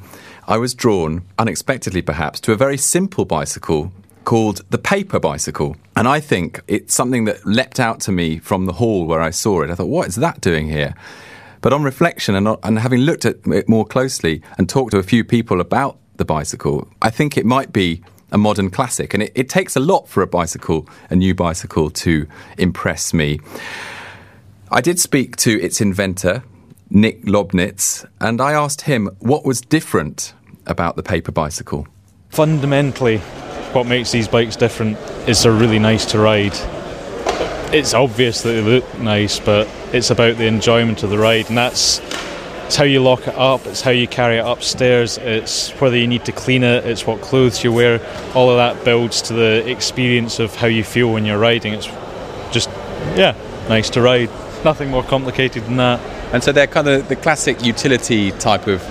I 0.48 0.58
was 0.58 0.74
drawn, 0.74 1.24
unexpectedly 1.38 2.02
perhaps, 2.02 2.40
to 2.42 2.54
a 2.54 2.56
very 2.56 2.78
simple 2.78 3.26
bicycle 3.26 3.92
called 4.24 4.62
the 4.70 4.78
paper 4.78 5.20
bicycle. 5.20 5.76
And 5.98 6.08
I 6.08 6.22
think 6.22 6.62
it's 6.70 6.94
something 6.94 7.26
that 7.26 7.46
leapt 7.46 7.78
out 7.78 8.00
to 8.02 8.14
me 8.14 8.40
from 8.40 8.68
the 8.68 8.74
hall 8.74 9.06
where 9.06 9.22
I 9.22 9.32
saw 9.32 9.64
it. 9.64 9.70
I 9.70 9.76
thought, 9.76 9.88
what 9.88 10.08
is 10.08 10.16
that 10.16 10.40
doing 10.40 10.70
here? 10.70 10.96
But 11.62 11.74
on 11.74 11.84
reflection 11.84 12.36
and, 12.36 12.58
and 12.64 12.80
having 12.80 13.02
looked 13.02 13.26
at 13.26 13.38
it 13.46 13.68
more 13.68 13.86
closely 13.86 14.42
and 14.58 14.70
talked 14.70 14.92
to 14.92 14.98
a 14.98 15.04
few 15.04 15.24
people 15.24 15.60
about 15.62 15.98
the 16.18 16.26
bicycle, 16.26 16.88
I 17.02 17.10
think 17.10 17.38
it 17.38 17.46
might 17.46 17.74
be 17.74 18.02
a 18.32 18.38
modern 18.38 18.70
classic. 18.70 19.14
And 19.14 19.24
it, 19.24 19.32
it 19.36 19.50
takes 19.50 19.76
a 19.76 19.80
lot 19.80 20.08
for 20.08 20.22
a 20.22 20.28
bicycle, 20.28 20.88
a 21.10 21.16
new 21.16 21.34
bicycle, 21.34 21.90
to 21.90 22.28
impress 22.58 23.14
me. 23.14 23.40
I 24.70 24.82
did 24.82 25.00
speak 25.00 25.38
to 25.38 25.62
its 25.62 25.80
inventor, 25.80 26.44
Nick 26.90 27.24
Lobnitz, 27.24 28.06
and 28.20 28.42
I 28.42 28.54
asked 28.54 28.82
him 28.82 29.10
what 29.20 29.46
was 29.46 29.62
different 29.62 30.34
about 30.66 30.96
the 30.96 31.04
paper 31.04 31.32
bicycle. 31.32 31.88
fundamentally, 32.30 33.20
what 33.74 33.88
makes 33.88 34.12
these 34.12 34.28
bikes 34.28 34.56
different 34.56 34.98
is 35.28 35.44
they're 35.44 35.52
really 35.52 35.80
nice 35.80 36.06
to 36.08 36.20
ride. 36.20 36.54
It's 37.72 37.94
obvious 37.94 38.44
that 38.44 38.50
they 38.50 38.62
look 38.62 39.00
nice, 39.00 39.40
but 39.40 39.68
it's 39.92 40.10
about 40.10 40.38
the 40.38 40.46
enjoyment 40.46 41.04
of 41.04 41.10
the 41.10 41.18
ride, 41.18 41.50
and 41.50 41.58
that's 41.58 42.00
it's 42.66 42.76
how 42.76 42.86
you 42.86 43.02
lock 43.02 43.28
it 43.28 43.36
up, 43.36 43.66
it's 43.66 43.82
how 43.82 43.92
you 43.92 44.08
carry 44.08 44.38
it 44.38 44.46
upstairs, 44.46 45.18
it's 45.18 45.72
whether 45.72 45.98
you 45.98 46.08
need 46.08 46.26
to 46.26 46.32
clean 46.32 46.64
it, 46.64 46.86
it's 46.86 47.06
what 47.06 47.22
clothes 47.22 47.64
you 47.64 47.72
wear. 47.74 48.02
All 48.34 48.50
of 48.50 48.58
that 48.58 48.86
builds 48.86 49.22
to 49.24 49.34
the 49.34 49.70
experience 49.70 50.40
of 50.40 50.56
how 50.56 50.68
you 50.68 50.84
feel 50.84 51.12
when 51.12 51.26
you're 51.26 51.40
riding. 51.40 51.74
It's 51.74 51.88
just, 52.52 52.70
yeah, 53.16 53.36
nice 53.68 53.90
to 53.92 54.02
ride. 54.02 54.30
Nothing 54.64 54.90
more 54.90 55.04
complicated 55.04 55.64
than 55.64 55.78
that. 55.78 56.00
And 56.34 56.44
so 56.44 56.52
they're 56.52 56.68
kind 56.68 56.88
of 56.88 57.08
the 57.08 57.16
classic 57.16 57.64
utility 57.64 58.32
type 58.32 58.68
of 58.68 58.82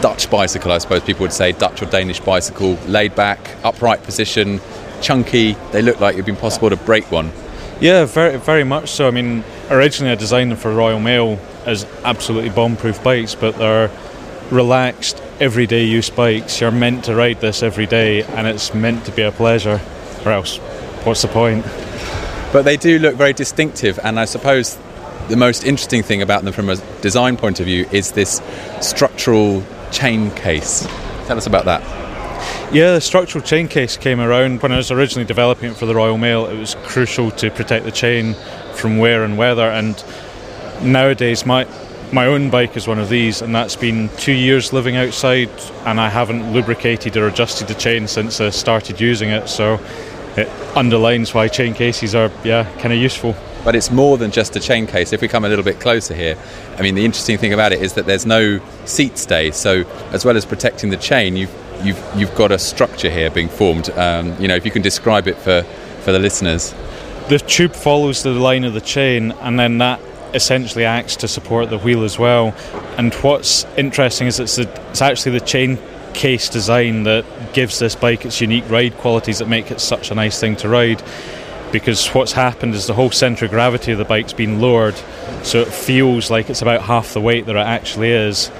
Dutch 0.00 0.28
bicycle, 0.30 0.72
I 0.72 0.78
suppose 0.78 1.02
people 1.02 1.22
would 1.22 1.32
say, 1.32 1.52
Dutch 1.52 1.80
or 1.82 1.86
Danish 1.86 2.18
bicycle, 2.18 2.74
laid 2.86 3.14
back, 3.14 3.38
upright 3.62 4.02
position, 4.02 4.60
chunky. 5.00 5.52
They 5.70 5.82
look 5.82 6.00
like 6.00 6.14
it'd 6.14 6.26
be 6.26 6.32
impossible 6.32 6.70
to 6.70 6.76
break 6.76 7.10
one. 7.12 7.30
Yeah, 7.82 8.04
very, 8.04 8.36
very 8.38 8.62
much 8.62 8.90
so. 8.90 9.08
I 9.08 9.10
mean, 9.10 9.42
originally 9.68 10.12
I 10.12 10.14
designed 10.14 10.52
them 10.52 10.58
for 10.58 10.72
Royal 10.72 11.00
Mail 11.00 11.36
as 11.66 11.84
absolutely 12.04 12.50
bomb-proof 12.50 13.02
bikes, 13.02 13.34
but 13.34 13.56
they're 13.56 13.90
relaxed, 14.52 15.20
everyday 15.40 15.82
use 15.82 16.08
bikes. 16.08 16.60
You're 16.60 16.70
meant 16.70 17.06
to 17.06 17.16
ride 17.16 17.40
this 17.40 17.60
every 17.60 17.86
day, 17.86 18.22
and 18.22 18.46
it's 18.46 18.72
meant 18.72 19.04
to 19.06 19.10
be 19.10 19.22
a 19.22 19.32
pleasure. 19.32 19.80
Or 20.24 20.30
else, 20.30 20.58
what's 21.02 21.22
the 21.22 21.28
point? 21.28 21.64
But 22.52 22.62
they 22.62 22.76
do 22.76 23.00
look 23.00 23.16
very 23.16 23.32
distinctive, 23.32 23.98
and 24.04 24.20
I 24.20 24.26
suppose 24.26 24.78
the 25.28 25.36
most 25.36 25.64
interesting 25.64 26.04
thing 26.04 26.22
about 26.22 26.44
them 26.44 26.52
from 26.52 26.68
a 26.68 26.76
design 27.00 27.36
point 27.36 27.58
of 27.58 27.66
view 27.66 27.88
is 27.90 28.12
this 28.12 28.40
structural 28.80 29.64
chain 29.90 30.30
case. 30.36 30.86
Tell 31.26 31.36
us 31.36 31.48
about 31.48 31.64
that. 31.64 31.82
Yeah, 32.72 32.94
the 32.94 33.02
structural 33.02 33.44
chain 33.44 33.68
case 33.68 33.98
came 33.98 34.18
around 34.18 34.62
when 34.62 34.72
I 34.72 34.78
was 34.78 34.90
originally 34.90 35.26
developing 35.26 35.70
it 35.70 35.76
for 35.76 35.84
the 35.84 35.94
Royal 35.94 36.16
Mail. 36.16 36.46
It 36.46 36.58
was 36.58 36.74
crucial 36.84 37.30
to 37.32 37.50
protect 37.50 37.84
the 37.84 37.90
chain 37.90 38.34
from 38.72 38.96
wear 38.96 39.24
and 39.24 39.36
weather, 39.36 39.66
and 39.66 40.02
nowadays 40.82 41.44
my 41.44 41.66
my 42.14 42.24
own 42.24 42.48
bike 42.48 42.74
is 42.74 42.88
one 42.88 42.98
of 42.98 43.10
these, 43.10 43.42
and 43.42 43.54
that's 43.54 43.76
been 43.76 44.08
two 44.16 44.32
years 44.32 44.72
living 44.72 44.96
outside, 44.96 45.50
and 45.84 46.00
I 46.00 46.08
haven't 46.08 46.54
lubricated 46.54 47.14
or 47.18 47.28
adjusted 47.28 47.68
the 47.68 47.74
chain 47.74 48.08
since 48.08 48.40
I 48.40 48.48
started 48.48 49.02
using 49.02 49.28
it. 49.28 49.50
So 49.50 49.78
it 50.38 50.48
underlines 50.74 51.34
why 51.34 51.48
chain 51.48 51.74
cases 51.74 52.14
are 52.14 52.30
yeah 52.42 52.64
kind 52.78 52.94
of 52.94 52.98
useful. 52.98 53.36
But 53.64 53.76
it's 53.76 53.90
more 53.90 54.18
than 54.18 54.30
just 54.30 54.56
a 54.56 54.60
chain 54.60 54.86
case. 54.86 55.12
If 55.12 55.20
we 55.20 55.28
come 55.28 55.44
a 55.44 55.48
little 55.48 55.64
bit 55.64 55.78
closer 55.78 56.14
here, 56.14 56.36
I 56.78 56.82
mean, 56.82 56.94
the 56.94 57.04
interesting 57.04 57.38
thing 57.38 57.52
about 57.52 57.72
it 57.72 57.80
is 57.80 57.94
that 57.94 58.06
there's 58.06 58.26
no 58.26 58.60
seat 58.86 59.18
stay. 59.18 59.50
So, 59.52 59.84
as 60.10 60.24
well 60.24 60.36
as 60.36 60.44
protecting 60.44 60.90
the 60.90 60.96
chain, 60.96 61.36
you've 61.36 61.54
you've 61.84 62.02
you've 62.16 62.34
got 62.34 62.50
a 62.50 62.58
structure 62.58 63.10
here 63.10 63.30
being 63.30 63.48
formed. 63.48 63.90
Um, 63.90 64.40
you 64.40 64.48
know, 64.48 64.56
if 64.56 64.64
you 64.64 64.70
can 64.70 64.82
describe 64.82 65.28
it 65.28 65.36
for 65.36 65.62
for 66.02 66.10
the 66.12 66.18
listeners. 66.18 66.74
the 67.28 67.38
tube 67.38 67.72
follows 67.72 68.24
the 68.24 68.30
line 68.30 68.64
of 68.64 68.74
the 68.74 68.80
chain 68.80 69.30
and 69.40 69.58
then 69.58 69.78
that 69.78 70.00
essentially 70.34 70.84
acts 70.84 71.14
to 71.14 71.28
support 71.28 71.70
the 71.70 71.78
wheel 71.78 72.02
as 72.02 72.18
well 72.18 72.52
and 72.98 73.14
what's 73.14 73.64
interesting 73.76 74.26
is 74.26 74.40
it's, 74.40 74.58
it's 74.58 75.00
actually 75.00 75.38
the 75.38 75.44
chain 75.44 75.78
case 76.12 76.48
design 76.48 77.04
that 77.04 77.24
gives 77.52 77.78
this 77.78 77.94
bike 77.94 78.24
its 78.24 78.40
unique 78.40 78.68
ride 78.68 78.96
qualities 78.98 79.38
that 79.38 79.48
make 79.48 79.70
it 79.70 79.80
such 79.80 80.10
a 80.10 80.14
nice 80.14 80.38
thing 80.38 80.56
to 80.56 80.68
ride. 80.68 81.02
Because 81.72 82.06
what's 82.08 82.32
happened 82.32 82.74
is 82.74 82.86
the 82.86 82.92
whole 82.92 83.10
centre 83.10 83.46
of 83.46 83.50
gravity 83.50 83.92
of 83.92 83.98
the 83.98 84.04
bike's 84.04 84.34
been 84.34 84.60
lowered, 84.60 84.94
so 85.42 85.60
it 85.60 85.68
feels 85.68 86.30
like 86.30 86.50
it's 86.50 86.60
about 86.60 86.82
half 86.82 87.14
the 87.14 87.20
weight 87.20 87.46
that 87.46 87.56
it 87.56 87.66
actually 87.66 88.10
is. 88.10 88.50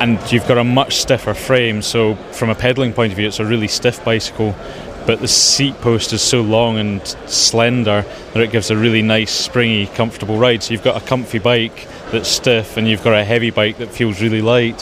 And 0.00 0.18
you've 0.32 0.48
got 0.48 0.56
a 0.56 0.64
much 0.64 0.96
stiffer 0.96 1.34
frame, 1.34 1.82
so 1.82 2.14
from 2.32 2.48
a 2.48 2.54
pedalling 2.54 2.94
point 2.94 3.12
of 3.12 3.18
view, 3.18 3.28
it's 3.28 3.40
a 3.40 3.44
really 3.44 3.68
stiff 3.68 4.02
bicycle. 4.02 4.56
But 5.06 5.20
the 5.20 5.28
seat 5.28 5.74
post 5.82 6.14
is 6.14 6.22
so 6.22 6.40
long 6.40 6.78
and 6.78 7.06
slender 7.26 8.06
that 8.32 8.42
it 8.42 8.52
gives 8.52 8.70
a 8.70 8.76
really 8.76 9.02
nice, 9.02 9.30
springy, 9.30 9.86
comfortable 9.88 10.38
ride. 10.38 10.62
So 10.62 10.72
you've 10.72 10.82
got 10.82 11.02
a 11.02 11.04
comfy 11.04 11.38
bike 11.38 11.86
that's 12.10 12.28
stiff, 12.28 12.78
and 12.78 12.88
you've 12.88 13.04
got 13.04 13.12
a 13.12 13.24
heavy 13.24 13.50
bike 13.50 13.76
that 13.78 13.90
feels 13.90 14.22
really 14.22 14.40
light. 14.40 14.80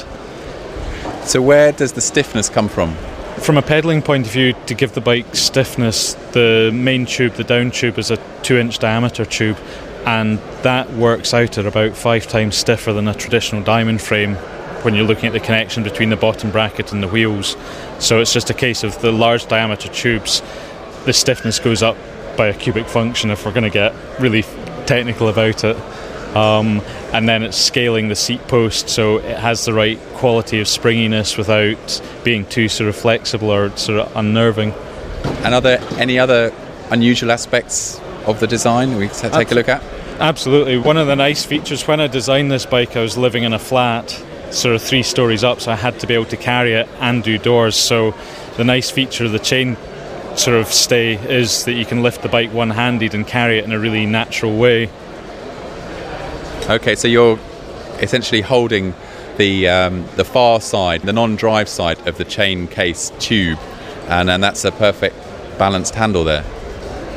So 1.24 1.42
where 1.42 1.72
does 1.72 1.92
the 1.92 2.00
stiffness 2.00 2.48
come 2.48 2.68
from? 2.68 2.96
From 3.40 3.56
a 3.56 3.62
pedalling 3.62 4.02
point 4.02 4.26
of 4.26 4.32
view, 4.32 4.54
to 4.66 4.74
give 4.74 4.92
the 4.92 5.00
bike 5.00 5.34
stiffness, 5.34 6.14
the 6.32 6.70
main 6.74 7.06
tube, 7.06 7.34
the 7.34 7.44
down 7.44 7.70
tube, 7.70 7.98
is 7.98 8.10
a 8.10 8.18
two 8.42 8.58
inch 8.58 8.78
diameter 8.78 9.24
tube, 9.24 9.56
and 10.04 10.38
that 10.62 10.90
works 10.92 11.32
out 11.32 11.56
at 11.56 11.64
about 11.64 11.96
five 11.96 12.26
times 12.26 12.56
stiffer 12.56 12.92
than 12.92 13.08
a 13.08 13.14
traditional 13.14 13.62
diamond 13.62 14.02
frame 14.02 14.34
when 14.82 14.94
you're 14.94 15.06
looking 15.06 15.26
at 15.26 15.32
the 15.32 15.40
connection 15.40 15.82
between 15.82 16.10
the 16.10 16.16
bottom 16.16 16.50
bracket 16.50 16.92
and 16.92 17.02
the 17.02 17.08
wheels. 17.08 17.56
So 17.98 18.20
it's 18.20 18.32
just 18.32 18.50
a 18.50 18.54
case 18.54 18.84
of 18.84 19.00
the 19.00 19.12
large 19.12 19.46
diameter 19.46 19.88
tubes, 19.88 20.42
the 21.06 21.12
stiffness 21.12 21.58
goes 21.58 21.82
up 21.82 21.96
by 22.36 22.48
a 22.48 22.54
cubic 22.54 22.86
function 22.86 23.30
if 23.30 23.44
we're 23.46 23.52
going 23.52 23.64
to 23.64 23.70
get 23.70 23.94
really 24.20 24.42
technical 24.86 25.28
about 25.28 25.64
it. 25.64 25.76
Um, 26.34 26.82
and 27.12 27.26
then 27.28 27.42
it's 27.42 27.56
scaling 27.56 28.08
the 28.08 28.14
seat 28.14 28.46
post 28.48 28.90
so 28.90 29.16
it 29.16 29.38
has 29.38 29.64
the 29.64 29.72
right 29.72 29.98
quality 30.14 30.60
of 30.60 30.68
springiness 30.68 31.38
without 31.38 32.02
being 32.22 32.44
too 32.44 32.68
sort 32.68 32.90
of 32.90 32.96
flexible 32.96 33.50
or 33.50 33.74
sort 33.76 34.00
of 34.00 34.14
unnerving. 34.14 34.72
And 35.42 35.54
are 35.54 35.60
there 35.60 35.80
any 35.92 36.18
other 36.18 36.52
unusual 36.90 37.32
aspects 37.32 37.98
of 38.26 38.40
the 38.40 38.46
design 38.46 38.96
we 38.96 39.08
can 39.08 39.30
take 39.32 39.50
a 39.50 39.54
look 39.54 39.68
at? 39.68 39.82
Absolutely. 40.20 40.78
One 40.78 40.96
of 40.96 41.06
the 41.06 41.16
nice 41.16 41.44
features 41.44 41.86
when 41.86 42.00
I 42.00 42.08
designed 42.08 42.50
this 42.50 42.66
bike, 42.66 42.96
I 42.96 43.00
was 43.00 43.16
living 43.16 43.44
in 43.44 43.52
a 43.52 43.58
flat, 43.58 44.10
sort 44.50 44.74
of 44.74 44.82
three 44.82 45.02
stories 45.02 45.44
up, 45.44 45.60
so 45.60 45.72
I 45.72 45.76
had 45.76 46.00
to 46.00 46.06
be 46.06 46.14
able 46.14 46.26
to 46.26 46.36
carry 46.36 46.74
it 46.74 46.88
and 47.00 47.22
do 47.22 47.38
doors. 47.38 47.76
So 47.76 48.14
the 48.56 48.64
nice 48.64 48.90
feature 48.90 49.24
of 49.24 49.32
the 49.32 49.38
chain 49.38 49.76
sort 50.36 50.56
of 50.56 50.66
stay 50.66 51.14
is 51.14 51.64
that 51.64 51.72
you 51.72 51.84
can 51.84 52.02
lift 52.02 52.22
the 52.22 52.28
bike 52.28 52.52
one 52.52 52.70
handed 52.70 53.14
and 53.14 53.26
carry 53.26 53.58
it 53.58 53.64
in 53.64 53.72
a 53.72 53.78
really 53.78 54.06
natural 54.06 54.56
way. 54.56 54.90
Okay, 56.68 56.96
so 56.96 57.08
you're 57.08 57.38
essentially 58.00 58.42
holding 58.42 58.92
the 59.38 59.68
um, 59.68 60.04
the 60.16 60.24
far 60.24 60.60
side, 60.60 61.00
the 61.00 61.14
non-drive 61.14 61.66
side 61.66 62.06
of 62.06 62.18
the 62.18 62.26
chain 62.26 62.66
case 62.66 63.10
tube, 63.18 63.58
and, 64.08 64.28
and 64.28 64.44
that's 64.44 64.66
a 64.66 64.72
perfect 64.72 65.16
balanced 65.58 65.94
handle 65.94 66.24
there. 66.24 66.44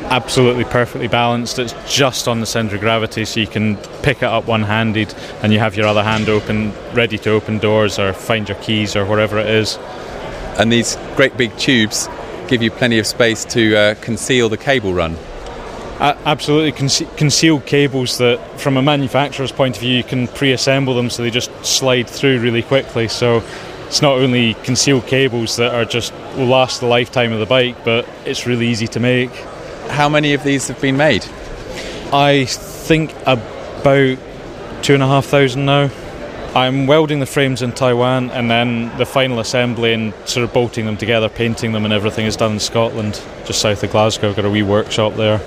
Absolutely 0.04 0.64
perfectly 0.64 1.06
balanced. 1.06 1.58
It's 1.58 1.74
just 1.86 2.28
on 2.28 2.40
the 2.40 2.46
centre 2.46 2.76
of 2.76 2.80
gravity, 2.80 3.26
so 3.26 3.40
you 3.40 3.46
can 3.46 3.76
pick 4.02 4.18
it 4.18 4.24
up 4.24 4.46
one 4.46 4.62
handed 4.62 5.14
and 5.42 5.52
you 5.52 5.58
have 5.58 5.76
your 5.76 5.86
other 5.86 6.02
hand 6.02 6.30
open, 6.30 6.72
ready 6.94 7.18
to 7.18 7.30
open 7.30 7.58
doors 7.58 7.98
or 7.98 8.14
find 8.14 8.48
your 8.48 8.58
keys 8.58 8.96
or 8.96 9.04
whatever 9.04 9.38
it 9.38 9.48
is. 9.48 9.76
And 10.58 10.72
these 10.72 10.96
great 11.14 11.36
big 11.36 11.54
tubes 11.58 12.08
give 12.48 12.62
you 12.62 12.70
plenty 12.70 12.98
of 12.98 13.06
space 13.06 13.44
to 13.46 13.76
uh, 13.76 13.94
conceal 13.96 14.48
the 14.48 14.56
cable 14.56 14.94
run. 14.94 15.16
Absolutely 16.02 16.72
conce- 16.72 17.16
concealed 17.16 17.64
cables 17.64 18.18
that, 18.18 18.40
from 18.58 18.76
a 18.76 18.82
manufacturer's 18.82 19.52
point 19.52 19.76
of 19.76 19.82
view, 19.82 19.98
you 19.98 20.02
can 20.02 20.26
pre-assemble 20.26 20.96
them 20.96 21.08
so 21.08 21.22
they 21.22 21.30
just 21.30 21.52
slide 21.64 22.10
through 22.10 22.40
really 22.40 22.62
quickly. 22.62 23.06
So 23.06 23.40
it's 23.86 24.02
not 24.02 24.16
only 24.16 24.54
concealed 24.64 25.06
cables 25.06 25.54
that 25.56 25.72
are 25.72 25.84
just 25.84 26.12
will 26.36 26.46
last 26.46 26.80
the 26.80 26.86
lifetime 26.86 27.32
of 27.32 27.38
the 27.38 27.46
bike, 27.46 27.84
but 27.84 28.04
it's 28.24 28.48
really 28.48 28.66
easy 28.66 28.88
to 28.88 28.98
make. 28.98 29.30
How 29.90 30.08
many 30.08 30.34
of 30.34 30.42
these 30.42 30.66
have 30.66 30.80
been 30.80 30.96
made? 30.96 31.24
I 32.12 32.46
think 32.46 33.14
about 33.24 34.18
two 34.82 34.94
and 34.94 35.04
a 35.04 35.06
half 35.06 35.26
thousand 35.26 35.66
now. 35.66 35.88
I'm 36.56 36.88
welding 36.88 37.20
the 37.20 37.26
frames 37.26 37.62
in 37.62 37.70
Taiwan, 37.70 38.30
and 38.30 38.50
then 38.50 38.94
the 38.98 39.06
final 39.06 39.38
assembly 39.38 39.92
and 39.92 40.12
sort 40.24 40.42
of 40.42 40.52
bolting 40.52 40.84
them 40.84 40.96
together, 40.96 41.28
painting 41.28 41.70
them, 41.70 41.84
and 41.84 41.94
everything 41.94 42.26
is 42.26 42.34
done 42.34 42.54
in 42.54 42.60
Scotland, 42.60 43.22
just 43.44 43.60
south 43.60 43.84
of 43.84 43.92
Glasgow. 43.92 44.30
I've 44.30 44.36
got 44.36 44.44
a 44.44 44.50
wee 44.50 44.64
workshop 44.64 45.14
there. 45.14 45.40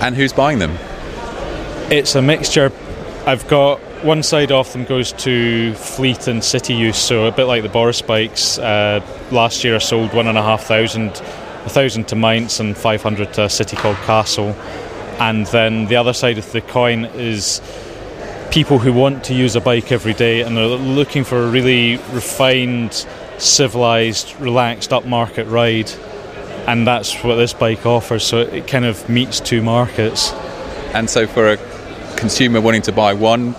And 0.00 0.16
who's 0.16 0.32
buying 0.32 0.58
them? 0.58 0.76
It's 1.90 2.14
a 2.14 2.22
mixture. 2.22 2.72
I've 3.26 3.46
got 3.48 3.78
one 4.04 4.22
side 4.22 4.50
off 4.50 4.72
them 4.72 4.84
goes 4.84 5.12
to 5.12 5.74
fleet 5.74 6.26
and 6.26 6.42
city 6.42 6.74
use, 6.74 6.98
so 6.98 7.26
a 7.26 7.32
bit 7.32 7.44
like 7.44 7.62
the 7.62 7.68
Boris 7.68 8.02
bikes. 8.02 8.58
Uh, 8.58 9.00
last 9.30 9.62
year 9.62 9.76
I 9.76 9.78
sold 9.78 10.12
one 10.12 10.26
and 10.26 10.36
a 10.36 10.42
half 10.42 10.64
thousand, 10.64 11.10
a 11.10 11.68
thousand 11.68 12.08
to 12.08 12.16
Mainz 12.16 12.58
and 12.58 12.76
500 12.76 13.34
to 13.34 13.44
a 13.44 13.50
city 13.50 13.76
called 13.76 13.96
Kassel. 13.98 14.54
And 15.20 15.46
then 15.46 15.86
the 15.86 15.96
other 15.96 16.12
side 16.12 16.38
of 16.38 16.50
the 16.50 16.60
coin 16.60 17.04
is 17.04 17.60
people 18.50 18.78
who 18.78 18.92
want 18.92 19.24
to 19.24 19.34
use 19.34 19.54
a 19.56 19.60
bike 19.60 19.92
every 19.92 20.14
day 20.14 20.42
and 20.42 20.58
are 20.58 20.66
looking 20.66 21.24
for 21.24 21.44
a 21.44 21.46
really 21.48 21.96
refined, 22.12 23.06
civilized, 23.38 24.34
relaxed, 24.40 24.90
upmarket 24.90 25.50
ride. 25.50 25.90
And 26.66 26.86
that's 26.86 27.22
what 27.24 27.36
this 27.36 27.52
bike 27.52 27.84
offers, 27.84 28.24
so 28.24 28.38
it 28.38 28.66
kind 28.66 28.84
of 28.84 29.08
meets 29.08 29.40
two 29.40 29.62
markets. 29.62 30.32
And 30.94 31.10
so 31.10 31.26
for 31.26 31.52
a 31.52 31.56
consumer 32.16 32.60
wanting 32.60 32.82
to 32.82 32.92
buy 32.92 33.14
one, 33.14 33.52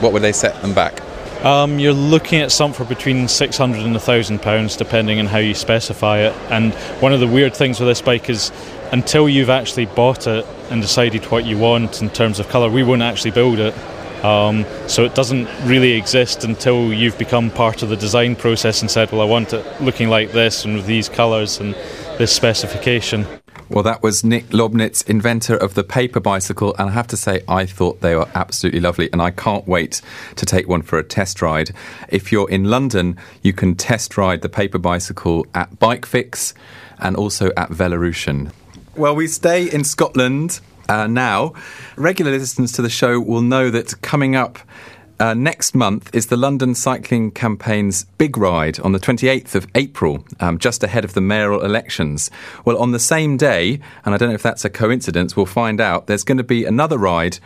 what 0.00 0.12
would 0.12 0.22
they 0.22 0.32
set 0.32 0.60
them 0.60 0.74
back? 0.74 1.00
Um, 1.44 1.78
you're 1.78 1.92
looking 1.92 2.40
at 2.40 2.52
something 2.52 2.86
for 2.86 2.94
between 2.94 3.26
600 3.26 3.82
and 3.82 3.92
1,000 3.92 4.40
pounds, 4.40 4.76
depending 4.76 5.18
on 5.18 5.26
how 5.26 5.38
you 5.38 5.54
specify 5.54 6.18
it. 6.18 6.34
And 6.50 6.72
one 7.00 7.12
of 7.12 7.20
the 7.20 7.26
weird 7.26 7.56
things 7.56 7.80
with 7.80 7.88
this 7.88 8.00
bike 8.00 8.30
is 8.30 8.52
until 8.92 9.28
you've 9.28 9.50
actually 9.50 9.86
bought 9.86 10.26
it 10.26 10.46
and 10.70 10.80
decided 10.80 11.24
what 11.32 11.44
you 11.44 11.58
want 11.58 12.00
in 12.00 12.10
terms 12.10 12.38
of 12.38 12.48
colour, 12.48 12.70
we 12.70 12.82
won't 12.82 13.02
actually 13.02 13.32
build 13.32 13.58
it. 13.58 13.74
Um, 14.24 14.64
so 14.86 15.04
it 15.04 15.16
doesn't 15.16 15.48
really 15.64 15.92
exist 15.92 16.44
until 16.44 16.92
you've 16.92 17.18
become 17.18 17.50
part 17.50 17.82
of 17.82 17.88
the 17.88 17.96
design 17.96 18.36
process 18.36 18.80
and 18.80 18.88
said, 18.88 19.10
well, 19.10 19.20
I 19.20 19.24
want 19.24 19.52
it 19.52 19.82
looking 19.82 20.08
like 20.08 20.30
this 20.30 20.64
and 20.64 20.76
with 20.76 20.86
these 20.86 21.08
colours 21.08 21.58
and 21.58 21.74
this 22.18 22.32
specification. 22.32 23.26
Well, 23.68 23.84
that 23.84 24.02
was 24.02 24.22
Nick 24.22 24.48
Lobnitz, 24.48 25.08
inventor 25.08 25.56
of 25.56 25.74
the 25.74 25.82
paper 25.82 26.20
bicycle, 26.20 26.74
and 26.78 26.90
I 26.90 26.92
have 26.92 27.06
to 27.08 27.16
say, 27.16 27.42
I 27.48 27.64
thought 27.64 28.02
they 28.02 28.14
were 28.14 28.28
absolutely 28.34 28.80
lovely, 28.80 29.10
and 29.12 29.22
I 29.22 29.30
can't 29.30 29.66
wait 29.66 30.02
to 30.36 30.44
take 30.44 30.68
one 30.68 30.82
for 30.82 30.98
a 30.98 31.02
test 31.02 31.40
ride. 31.40 31.70
If 32.10 32.30
you're 32.30 32.50
in 32.50 32.64
London, 32.64 33.16
you 33.40 33.54
can 33.54 33.74
test 33.74 34.18
ride 34.18 34.42
the 34.42 34.50
paper 34.50 34.78
bicycle 34.78 35.46
at 35.54 35.78
Bike 35.78 36.04
Fix 36.04 36.52
and 36.98 37.16
also 37.16 37.50
at 37.56 37.70
Velorution. 37.70 38.52
Well, 38.94 39.16
we 39.16 39.26
stay 39.26 39.70
in 39.70 39.84
Scotland 39.84 40.60
uh, 40.88 41.06
now. 41.06 41.54
Regular 41.96 42.32
listeners 42.32 42.72
to 42.72 42.82
the 42.82 42.90
show 42.90 43.18
will 43.20 43.40
know 43.40 43.70
that 43.70 44.02
coming 44.02 44.36
up 44.36 44.58
uh, 45.18 45.34
next 45.34 45.74
month 45.74 46.14
is 46.14 46.26
the 46.26 46.36
London 46.36 46.74
Cycling 46.74 47.30
Campaign's 47.30 48.04
big 48.18 48.36
ride 48.36 48.80
on 48.80 48.92
the 48.92 48.98
28th 48.98 49.54
of 49.54 49.66
April, 49.74 50.24
um, 50.40 50.58
just 50.58 50.82
ahead 50.82 51.04
of 51.04 51.14
the 51.14 51.20
mayoral 51.20 51.64
elections. 51.64 52.30
Well, 52.64 52.78
on 52.78 52.92
the 52.92 52.98
same 52.98 53.36
day, 53.36 53.80
and 54.04 54.14
I 54.14 54.18
don't 54.18 54.28
know 54.28 54.34
if 54.34 54.42
that's 54.42 54.64
a 54.64 54.70
coincidence, 54.70 55.36
we'll 55.36 55.46
find 55.46 55.80
out, 55.80 56.06
there's 56.06 56.24
going 56.24 56.38
to 56.38 56.44
be 56.44 56.64
another 56.64 56.98
ride. 56.98 57.38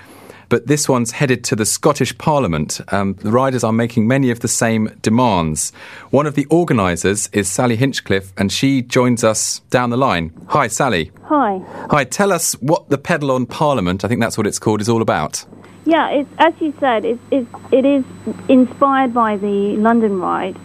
But 0.48 0.68
this 0.68 0.88
one's 0.88 1.10
headed 1.12 1.42
to 1.44 1.56
the 1.56 1.66
Scottish 1.66 2.16
Parliament. 2.18 2.80
Um, 2.92 3.14
the 3.14 3.32
riders 3.32 3.64
are 3.64 3.72
making 3.72 4.06
many 4.06 4.30
of 4.30 4.40
the 4.40 4.48
same 4.48 4.96
demands. 5.02 5.72
One 6.10 6.26
of 6.26 6.34
the 6.34 6.46
organisers 6.46 7.28
is 7.32 7.50
Sally 7.50 7.76
Hinchcliffe, 7.76 8.32
and 8.36 8.52
she 8.52 8.82
joins 8.82 9.24
us 9.24 9.60
down 9.70 9.90
the 9.90 9.96
line. 9.96 10.32
Hi, 10.48 10.68
Sally. 10.68 11.10
Hi. 11.24 11.60
Hi, 11.90 12.04
tell 12.04 12.30
us 12.30 12.52
what 12.54 12.88
the 12.90 12.98
Pedal 12.98 13.32
on 13.32 13.46
Parliament, 13.46 14.04
I 14.04 14.08
think 14.08 14.20
that's 14.20 14.38
what 14.38 14.46
it's 14.46 14.60
called, 14.60 14.80
is 14.80 14.88
all 14.88 15.02
about. 15.02 15.44
Yeah, 15.86 16.10
it's, 16.10 16.30
as 16.38 16.52
you 16.60 16.74
said, 16.80 17.04
it's, 17.04 17.22
it's, 17.30 17.48
it 17.70 17.84
is 17.84 18.04
inspired 18.48 19.14
by 19.14 19.36
the 19.36 19.76
London 19.76 20.18
ride, 20.18 20.58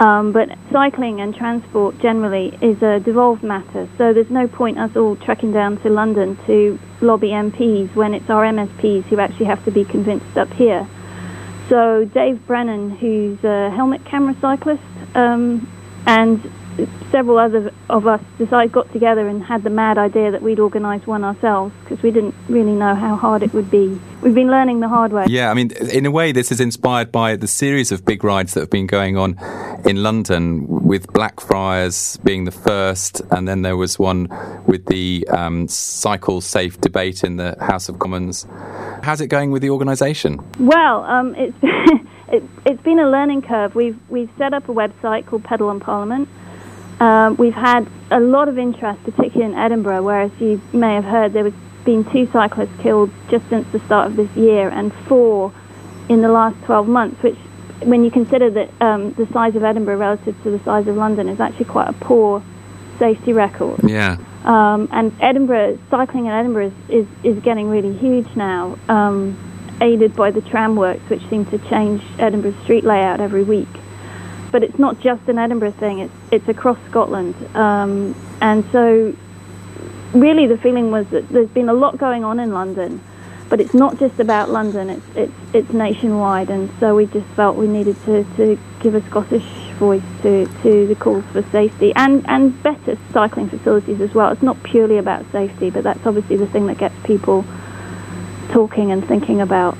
um, 0.00 0.32
but 0.32 0.48
cycling 0.72 1.20
and 1.20 1.34
transport 1.34 1.98
generally 1.98 2.56
is 2.62 2.82
a 2.82 2.98
devolved 3.00 3.42
matter, 3.42 3.86
so 3.98 4.14
there's 4.14 4.30
no 4.30 4.48
point 4.48 4.78
us 4.78 4.96
all 4.96 5.14
trekking 5.16 5.52
down 5.52 5.76
to 5.82 5.90
London 5.90 6.38
to 6.46 6.78
lobby 7.02 7.28
MPs 7.28 7.94
when 7.94 8.14
it's 8.14 8.30
our 8.30 8.44
MSPs 8.44 9.04
who 9.04 9.20
actually 9.20 9.44
have 9.44 9.62
to 9.66 9.70
be 9.70 9.84
convinced 9.84 10.38
up 10.38 10.50
here. 10.54 10.88
So 11.68 12.06
Dave 12.06 12.46
Brennan, 12.46 12.92
who's 12.92 13.44
a 13.44 13.68
helmet 13.70 14.06
camera 14.06 14.34
cyclist, 14.40 14.82
um, 15.14 15.70
and 16.06 16.50
several 17.10 17.38
others 17.38 17.72
of 17.88 18.06
us 18.06 18.20
decided 18.38 18.72
got 18.72 18.92
together 18.92 19.26
and 19.28 19.42
had 19.42 19.62
the 19.62 19.70
mad 19.70 19.98
idea 19.98 20.30
that 20.30 20.42
we'd 20.42 20.58
organise 20.58 21.06
one 21.06 21.24
ourselves 21.24 21.74
because 21.82 22.02
we 22.02 22.10
didn't 22.10 22.34
really 22.48 22.72
know 22.72 22.94
how 22.94 23.16
hard 23.16 23.42
it 23.42 23.52
would 23.52 23.70
be. 23.70 24.00
We've 24.22 24.34
been 24.34 24.50
learning 24.50 24.80
the 24.80 24.88
hard 24.88 25.12
way. 25.12 25.26
Yeah, 25.28 25.50
I 25.50 25.54
mean, 25.54 25.70
in 25.72 26.06
a 26.06 26.10
way, 26.10 26.32
this 26.32 26.50
is 26.50 26.60
inspired 26.60 27.12
by 27.12 27.36
the 27.36 27.46
series 27.46 27.92
of 27.92 28.04
big 28.04 28.24
rides 28.24 28.54
that 28.54 28.60
have 28.60 28.70
been 28.70 28.86
going 28.86 29.16
on 29.16 29.38
in 29.84 30.02
London, 30.02 30.66
with 30.86 31.12
Blackfriars 31.12 32.16
being 32.18 32.44
the 32.44 32.50
first, 32.50 33.20
and 33.30 33.46
then 33.46 33.62
there 33.62 33.76
was 33.76 33.98
one 33.98 34.28
with 34.66 34.86
the 34.86 35.26
um, 35.30 35.68
cycle 35.68 36.40
safe 36.40 36.80
debate 36.80 37.24
in 37.24 37.36
the 37.36 37.56
House 37.60 37.88
of 37.88 37.98
Commons. 37.98 38.46
How's 39.02 39.20
it 39.20 39.28
going 39.28 39.50
with 39.50 39.62
the 39.62 39.70
organisation? 39.70 40.40
Well, 40.58 41.04
um, 41.04 41.34
it's 41.36 41.56
it, 42.28 42.42
it's 42.64 42.82
been 42.82 42.98
a 42.98 43.08
learning 43.08 43.42
curve. 43.42 43.74
We've 43.74 43.98
we've 44.08 44.30
set 44.38 44.52
up 44.52 44.68
a 44.68 44.72
website 44.72 45.26
called 45.26 45.44
Pedal 45.44 45.68
on 45.68 45.80
Parliament. 45.80 46.28
Um, 47.00 47.36
we've 47.36 47.54
had 47.54 47.88
a 48.10 48.20
lot 48.20 48.48
of 48.48 48.58
interest, 48.58 49.02
particularly 49.04 49.52
in 49.52 49.58
Edinburgh, 49.58 50.02
where, 50.02 50.22
as 50.22 50.30
you 50.40 50.60
may 50.72 50.94
have 50.94 51.04
heard, 51.04 51.32
there 51.32 51.44
was 51.44 51.54
been 51.84 52.04
two 52.10 52.28
cyclists 52.32 52.76
killed 52.82 53.10
just 53.30 53.48
since 53.48 53.66
the 53.70 53.78
start 53.80 54.08
of 54.08 54.16
this 54.16 54.30
year, 54.36 54.68
and 54.68 54.92
four 55.06 55.52
in 56.08 56.20
the 56.20 56.28
last 56.28 56.56
12 56.64 56.88
months. 56.88 57.22
Which, 57.22 57.36
when 57.82 58.04
you 58.04 58.10
consider 58.10 58.50
that 58.50 58.70
um, 58.80 59.12
the 59.12 59.26
size 59.32 59.54
of 59.54 59.62
Edinburgh 59.62 59.98
relative 59.98 60.40
to 60.42 60.50
the 60.50 60.58
size 60.64 60.86
of 60.88 60.96
London, 60.96 61.28
is 61.28 61.40
actually 61.40 61.66
quite 61.66 61.88
a 61.88 61.92
poor 61.92 62.42
safety 62.98 63.32
record. 63.32 63.80
Yeah. 63.88 64.16
Um, 64.44 64.88
and 64.92 65.12
Edinburgh, 65.20 65.78
cycling 65.90 66.26
in 66.26 66.32
Edinburgh 66.32 66.72
is, 66.88 67.06
is, 67.24 67.36
is 67.36 67.42
getting 67.42 67.68
really 67.68 67.96
huge 67.96 68.28
now, 68.36 68.78
um, 68.88 69.36
aided 69.80 70.14
by 70.14 70.30
the 70.30 70.40
tram 70.40 70.76
works, 70.76 71.02
which 71.08 71.26
seem 71.28 71.44
to 71.46 71.58
change 71.68 72.02
Edinburgh's 72.18 72.56
street 72.62 72.84
layout 72.84 73.20
every 73.20 73.42
week. 73.42 73.68
But 74.50 74.62
it's 74.62 74.78
not 74.78 75.00
just 75.00 75.28
an 75.28 75.38
Edinburgh 75.38 75.72
thing, 75.72 75.98
it's, 76.00 76.14
it's 76.30 76.48
across 76.48 76.78
Scotland. 76.88 77.34
Um, 77.54 78.14
and 78.40 78.64
so, 78.72 79.14
really, 80.12 80.46
the 80.46 80.58
feeling 80.58 80.90
was 80.90 81.06
that 81.08 81.28
there's 81.28 81.50
been 81.50 81.68
a 81.68 81.74
lot 81.74 81.98
going 81.98 82.24
on 82.24 82.40
in 82.40 82.52
London, 82.52 83.02
but 83.48 83.60
it's 83.60 83.74
not 83.74 83.98
just 83.98 84.18
about 84.18 84.50
London, 84.50 84.90
it's, 84.90 85.06
it's, 85.14 85.32
it's 85.52 85.72
nationwide. 85.72 86.50
And 86.50 86.70
so, 86.80 86.94
we 86.94 87.06
just 87.06 87.26
felt 87.28 87.56
we 87.56 87.66
needed 87.66 88.02
to, 88.04 88.24
to 88.36 88.58
give 88.80 88.94
a 88.94 89.02
Scottish 89.06 89.44
voice 89.76 90.02
to, 90.22 90.46
to 90.62 90.86
the 90.86 90.94
calls 90.94 91.24
for 91.32 91.42
safety 91.50 91.92
and, 91.96 92.26
and 92.28 92.62
better 92.62 92.96
cycling 93.12 93.48
facilities 93.48 94.00
as 94.00 94.14
well. 94.14 94.30
It's 94.32 94.42
not 94.42 94.62
purely 94.62 94.98
about 94.98 95.30
safety, 95.32 95.70
but 95.70 95.84
that's 95.84 96.06
obviously 96.06 96.36
the 96.36 96.46
thing 96.46 96.66
that 96.66 96.78
gets 96.78 96.94
people 97.04 97.44
talking 98.50 98.90
and 98.90 99.06
thinking 99.06 99.40
about 99.40 99.76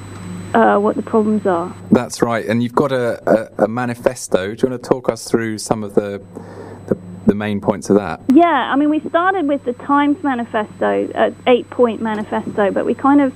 uh, 0.56 0.78
what 0.78 0.96
the 0.96 1.02
problems 1.02 1.46
are. 1.46 1.74
That's 1.90 2.22
right. 2.22 2.46
And 2.46 2.62
you've 2.62 2.74
got 2.74 2.90
a, 2.90 3.50
a, 3.58 3.64
a 3.64 3.68
manifesto. 3.68 4.54
Do 4.54 4.66
you 4.66 4.70
want 4.70 4.82
to 4.82 4.88
talk 4.88 5.10
us 5.10 5.30
through 5.30 5.58
some 5.58 5.84
of 5.84 5.94
the, 5.94 6.22
the, 6.86 6.96
the 7.26 7.34
main 7.34 7.60
points 7.60 7.90
of 7.90 7.96
that? 7.96 8.22
Yeah, 8.32 8.46
I 8.46 8.74
mean, 8.76 8.88
we 8.88 9.00
started 9.00 9.46
with 9.46 9.64
the 9.64 9.74
Times 9.74 10.22
manifesto, 10.24 11.12
uh, 11.14 11.30
eight 11.46 11.68
point 11.68 12.00
manifesto, 12.00 12.70
but 12.70 12.86
we 12.86 12.94
kind 12.94 13.20
of 13.20 13.34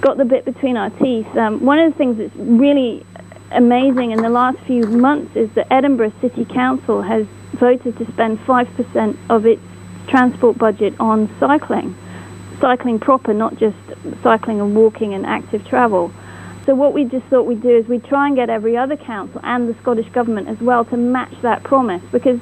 got 0.00 0.16
the 0.16 0.24
bit 0.24 0.46
between 0.46 0.78
our 0.78 0.88
teeth. 0.90 1.28
Um, 1.36 1.62
one 1.62 1.78
of 1.78 1.92
the 1.92 1.98
things 1.98 2.16
that's 2.16 2.34
really 2.36 3.04
amazing 3.50 4.12
in 4.12 4.22
the 4.22 4.30
last 4.30 4.58
few 4.60 4.82
months 4.84 5.36
is 5.36 5.50
that 5.52 5.70
Edinburgh 5.70 6.12
City 6.22 6.46
Council 6.46 7.02
has 7.02 7.26
voted 7.52 7.98
to 7.98 8.10
spend 8.12 8.38
5% 8.40 9.16
of 9.28 9.44
its 9.44 9.62
transport 10.08 10.56
budget 10.56 10.94
on 10.98 11.28
cycling. 11.38 11.94
Cycling 12.60 12.98
proper, 12.98 13.34
not 13.34 13.56
just 13.56 13.76
cycling 14.22 14.62
and 14.62 14.74
walking 14.74 15.12
and 15.12 15.26
active 15.26 15.66
travel. 15.66 16.10
So 16.66 16.74
what 16.74 16.92
we 16.92 17.04
just 17.04 17.24
thought 17.26 17.46
we'd 17.46 17.62
do 17.62 17.76
is 17.76 17.86
we'd 17.86 18.04
try 18.04 18.26
and 18.26 18.34
get 18.34 18.50
every 18.50 18.76
other 18.76 18.96
council 18.96 19.40
and 19.44 19.68
the 19.68 19.80
Scottish 19.80 20.08
Government 20.08 20.48
as 20.48 20.58
well 20.58 20.84
to 20.86 20.96
match 20.96 21.32
that 21.42 21.62
promise 21.62 22.02
because 22.10 22.40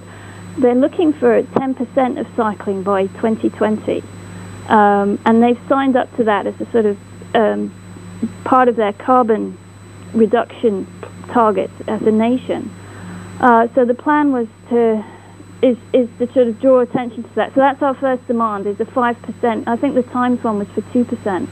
they're 0.58 0.74
looking 0.74 1.12
for 1.12 1.42
10% 1.42 2.18
of 2.18 2.26
cycling 2.34 2.82
by 2.82 3.06
2020. 3.06 4.02
Um, 4.68 5.20
and 5.26 5.42
they've 5.42 5.60
signed 5.68 5.94
up 5.94 6.14
to 6.16 6.24
that 6.24 6.46
as 6.46 6.58
a 6.58 6.70
sort 6.72 6.86
of 6.86 6.98
um, 7.34 7.74
part 8.44 8.68
of 8.68 8.76
their 8.76 8.94
carbon 8.94 9.58
reduction 10.14 10.86
targets 11.28 11.74
as 11.86 12.00
a 12.02 12.10
nation. 12.10 12.70
Uh, 13.40 13.68
so 13.74 13.84
the 13.84 13.94
plan 13.94 14.32
was 14.32 14.46
to 14.70 15.04
is 15.60 15.76
is 15.92 16.08
to 16.18 16.30
sort 16.32 16.48
of 16.48 16.60
draw 16.60 16.80
attention 16.80 17.22
to 17.24 17.34
that. 17.34 17.54
So 17.54 17.60
that's 17.60 17.82
our 17.82 17.94
first 17.94 18.26
demand 18.26 18.66
is 18.66 18.78
a 18.80 18.84
five 18.86 19.20
percent. 19.22 19.66
I 19.66 19.76
think 19.76 19.94
the 19.94 20.02
Times 20.02 20.42
one 20.42 20.58
was 20.58 20.68
for 20.68 20.82
two 20.92 21.04
percent. 21.04 21.50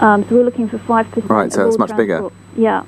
Um, 0.00 0.28
so 0.28 0.36
we're 0.36 0.44
looking 0.44 0.68
for 0.68 0.78
five 0.78 1.06
percent. 1.08 1.30
Right, 1.30 1.52
so 1.52 1.66
it's 1.66 1.78
much 1.78 1.96
bigger. 1.96 2.28
Yeah, 2.56 2.84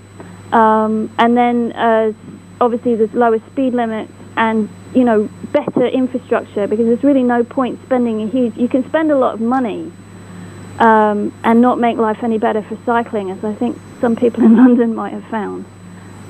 um, 0.52 1.12
and 1.18 1.36
then 1.36 1.72
uh, 1.72 2.12
obviously 2.60 2.94
there's 2.94 3.12
lower 3.14 3.40
speed 3.50 3.74
limits 3.74 4.12
and 4.36 4.68
you 4.94 5.04
know 5.04 5.28
better 5.52 5.86
infrastructure 5.86 6.66
because 6.66 6.86
there's 6.86 7.02
really 7.02 7.22
no 7.22 7.42
point 7.44 7.80
spending 7.86 8.22
a 8.22 8.28
huge. 8.28 8.56
You 8.56 8.68
can 8.68 8.86
spend 8.88 9.10
a 9.10 9.18
lot 9.18 9.34
of 9.34 9.40
money 9.40 9.92
um, 10.78 11.32
and 11.44 11.60
not 11.60 11.78
make 11.78 11.96
life 11.98 12.22
any 12.22 12.38
better 12.38 12.62
for 12.62 12.78
cycling, 12.84 13.30
as 13.30 13.44
I 13.44 13.54
think 13.54 13.78
some 14.00 14.16
people 14.16 14.44
in 14.44 14.56
London 14.64 14.94
might 14.94 15.12
have 15.12 15.24
found. 15.24 15.64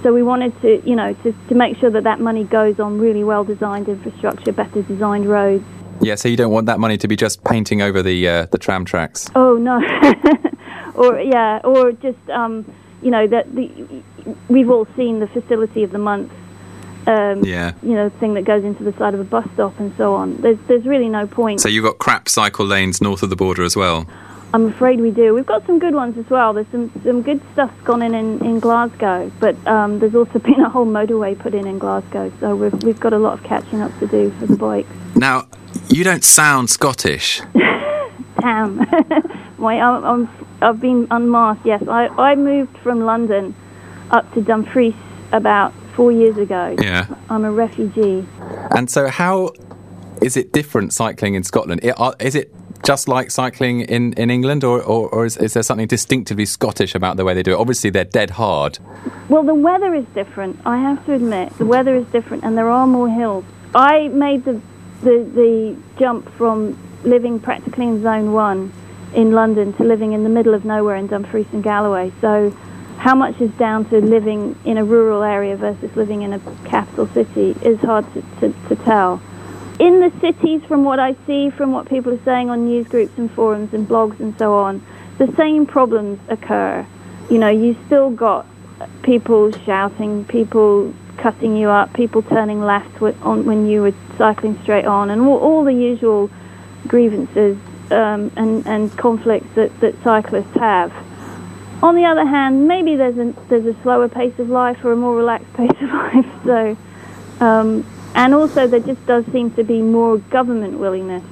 So 0.02 0.14
we 0.14 0.22
wanted 0.22 0.58
to, 0.62 0.82
you 0.88 0.96
know, 0.96 1.12
to, 1.12 1.34
to 1.48 1.54
make 1.54 1.76
sure 1.76 1.90
that 1.90 2.04
that 2.04 2.20
money 2.20 2.44
goes 2.44 2.80
on 2.80 2.98
really 2.98 3.22
well 3.22 3.44
designed 3.44 3.88
infrastructure, 3.88 4.50
better 4.50 4.82
designed 4.82 5.26
roads. 5.26 5.64
Yeah, 6.00 6.14
so 6.14 6.28
you 6.28 6.36
don't 6.36 6.52
want 6.52 6.66
that 6.66 6.80
money 6.80 6.96
to 6.96 7.06
be 7.06 7.16
just 7.16 7.44
painting 7.44 7.82
over 7.82 8.02
the 8.02 8.26
uh, 8.26 8.46
the 8.46 8.56
tram 8.56 8.86
tracks. 8.86 9.30
Oh 9.34 9.56
no, 9.56 9.78
or 11.00 11.18
yeah, 11.18 11.60
or 11.64 11.92
just 11.92 12.18
um, 12.30 12.70
you 13.02 13.10
know 13.10 13.26
that 13.26 13.52
the 13.54 13.70
we've 14.48 14.70
all 14.70 14.86
seen 14.96 15.18
the 15.18 15.26
facility 15.28 15.82
of 15.82 15.90
the 15.90 15.98
month. 15.98 16.30
Um, 17.06 17.42
Yeah. 17.42 17.72
You 17.82 17.94
know, 17.94 18.10
thing 18.20 18.34
that 18.34 18.44
goes 18.44 18.62
into 18.62 18.84
the 18.84 18.92
side 18.98 19.14
of 19.14 19.20
a 19.20 19.24
bus 19.24 19.48
stop 19.54 19.80
and 19.80 19.92
so 19.96 20.14
on. 20.14 20.36
There's 20.42 20.58
there's 20.68 20.84
really 20.84 21.08
no 21.08 21.26
point. 21.26 21.60
So 21.60 21.68
you've 21.68 21.84
got 21.84 21.98
crap 21.98 22.28
cycle 22.28 22.66
lanes 22.66 23.00
north 23.00 23.22
of 23.22 23.30
the 23.30 23.36
border 23.36 23.64
as 23.64 23.74
well. 23.74 24.06
I'm 24.52 24.66
afraid 24.66 25.00
we 25.00 25.10
do. 25.12 25.32
We've 25.32 25.46
got 25.46 25.64
some 25.64 25.78
good 25.78 25.94
ones 25.94 26.18
as 26.18 26.28
well. 26.28 26.52
There's 26.52 26.66
some, 26.72 26.90
some 27.04 27.22
good 27.22 27.40
stuff's 27.52 27.80
gone 27.84 28.02
in 28.02 28.14
in, 28.16 28.44
in 28.44 28.58
Glasgow, 28.58 29.30
but 29.38 29.54
um, 29.66 30.00
there's 30.00 30.16
also 30.16 30.38
been 30.50 30.60
a 30.60 30.68
whole 30.68 30.86
motorway 30.86 31.38
put 31.38 31.54
in 31.54 31.68
in 31.68 31.78
Glasgow, 31.78 32.32
so 32.40 32.56
we've, 32.56 32.82
we've 32.82 32.98
got 32.98 33.12
a 33.12 33.18
lot 33.18 33.34
of 33.34 33.44
catching 33.44 33.80
up 33.80 33.96
to 34.00 34.08
do 34.08 34.30
for 34.40 34.46
the 34.46 34.56
bikes. 34.56 34.90
Now, 35.14 35.46
you 35.88 36.02
don't 36.02 36.24
sound 36.24 36.68
Scottish. 36.68 37.40
Damn. 38.40 38.76
My, 39.58 39.80
I'm, 39.80 40.04
I'm, 40.04 40.46
I've 40.62 40.80
been 40.80 41.06
unmasked, 41.10 41.66
yes. 41.66 41.86
I, 41.86 42.08
I 42.08 42.34
moved 42.34 42.76
from 42.78 43.00
London 43.04 43.54
up 44.10 44.32
to 44.34 44.40
Dumfries 44.40 44.94
about 45.32 45.72
four 45.94 46.10
years 46.12 46.36
ago. 46.36 46.76
Yeah. 46.80 47.06
I'm 47.28 47.44
a 47.44 47.52
refugee. 47.52 48.26
And 48.70 48.90
so, 48.90 49.08
how 49.08 49.52
is 50.22 50.36
it 50.36 50.52
different 50.52 50.92
cycling 50.92 51.34
in 51.34 51.44
Scotland? 51.44 51.84
Uh, 51.84 52.14
is 52.20 52.34
it 52.34 52.52
just 52.82 53.08
like 53.08 53.30
cycling 53.30 53.82
in, 53.82 54.14
in 54.14 54.30
England, 54.30 54.64
or, 54.64 54.82
or, 54.82 55.08
or 55.10 55.26
is, 55.26 55.36
is 55.36 55.52
there 55.52 55.62
something 55.62 55.86
distinctively 55.86 56.46
Scottish 56.46 56.94
about 56.94 57.16
the 57.16 57.24
way 57.24 57.34
they 57.34 57.42
do 57.42 57.52
it? 57.52 57.58
Obviously, 57.58 57.90
they're 57.90 58.04
dead 58.04 58.30
hard. 58.30 58.78
Well, 59.28 59.42
the 59.42 59.54
weather 59.54 59.94
is 59.94 60.06
different. 60.14 60.58
I 60.64 60.78
have 60.78 61.04
to 61.06 61.14
admit, 61.14 61.56
the 61.58 61.66
weather 61.66 61.94
is 61.94 62.06
different, 62.06 62.44
and 62.44 62.56
there 62.56 62.70
are 62.70 62.86
more 62.86 63.08
hills. 63.08 63.44
I 63.74 64.08
made 64.08 64.44
the 64.44 64.60
the, 65.02 65.24
the 65.34 65.76
jump 65.98 66.30
from 66.34 66.78
living 67.02 67.40
practically 67.40 67.86
in 67.86 68.02
Zone 68.02 68.32
One 68.32 68.72
in 69.14 69.32
London 69.32 69.72
to 69.74 69.84
living 69.84 70.12
in 70.12 70.22
the 70.22 70.28
middle 70.28 70.54
of 70.54 70.64
nowhere 70.64 70.96
in 70.96 71.06
Dumfries 71.06 71.46
and 71.52 71.62
Galloway. 71.62 72.12
So, 72.20 72.54
how 72.98 73.14
much 73.14 73.40
is 73.40 73.50
down 73.52 73.86
to 73.86 74.00
living 74.00 74.58
in 74.64 74.76
a 74.76 74.84
rural 74.84 75.22
area 75.22 75.56
versus 75.56 75.94
living 75.96 76.22
in 76.22 76.34
a 76.34 76.38
capital 76.66 77.06
city 77.08 77.56
is 77.62 77.78
hard 77.80 78.04
to, 78.12 78.22
to, 78.40 78.54
to 78.68 78.76
tell. 78.84 79.22
In 79.78 80.00
the 80.00 80.12
cities, 80.20 80.62
from 80.64 80.84
what 80.84 80.98
I 80.98 81.16
see, 81.26 81.48
from 81.48 81.72
what 81.72 81.88
people 81.88 82.12
are 82.12 82.24
saying 82.24 82.50
on 82.50 82.66
news 82.66 82.86
groups 82.86 83.16
and 83.16 83.30
forums 83.32 83.72
and 83.72 83.88
blogs 83.88 84.20
and 84.20 84.36
so 84.36 84.54
on, 84.54 84.84
the 85.16 85.32
same 85.36 85.64
problems 85.64 86.20
occur. 86.28 86.86
You 87.30 87.38
know, 87.38 87.48
you 87.48 87.74
still 87.86 88.10
got 88.10 88.46
people 89.02 89.50
shouting, 89.52 90.26
people 90.26 90.94
cutting 91.16 91.56
you 91.56 91.68
up, 91.68 91.94
people 91.94 92.22
turning 92.22 92.62
left 92.62 93.00
when 93.00 93.66
you 93.66 93.82
were 93.82 93.94
cycling 94.18 94.60
straight 94.62 94.84
on, 94.84 95.08
and 95.08 95.22
all, 95.22 95.38
all 95.38 95.64
the 95.64 95.72
usual 95.72 96.30
grievances 96.86 97.56
um, 97.90 98.30
and, 98.36 98.66
and 98.66 98.96
conflicts 98.96 99.48
that, 99.54 99.78
that 99.80 99.94
cyclists 100.02 100.54
have. 100.54 100.92
On 101.82 101.96
the 101.96 102.04
other 102.04 102.26
hand, 102.26 102.68
maybe 102.68 102.96
there's 102.96 103.16
a, 103.16 103.34
there's 103.48 103.66
a 103.66 103.80
slower 103.82 104.08
pace 104.08 104.38
of 104.38 104.50
life 104.50 104.84
or 104.84 104.92
a 104.92 104.96
more 104.96 105.16
relaxed 105.16 105.52
pace 105.54 105.70
of 105.80 105.90
life. 105.90 106.26
So, 106.44 106.76
um, 107.40 107.86
and 108.14 108.34
also 108.34 108.66
there 108.66 108.80
just 108.80 109.04
does 109.06 109.24
seem 109.32 109.50
to 109.52 109.64
be 109.64 109.80
more 109.80 110.18
government 110.18 110.78
willingness. 110.78 111.22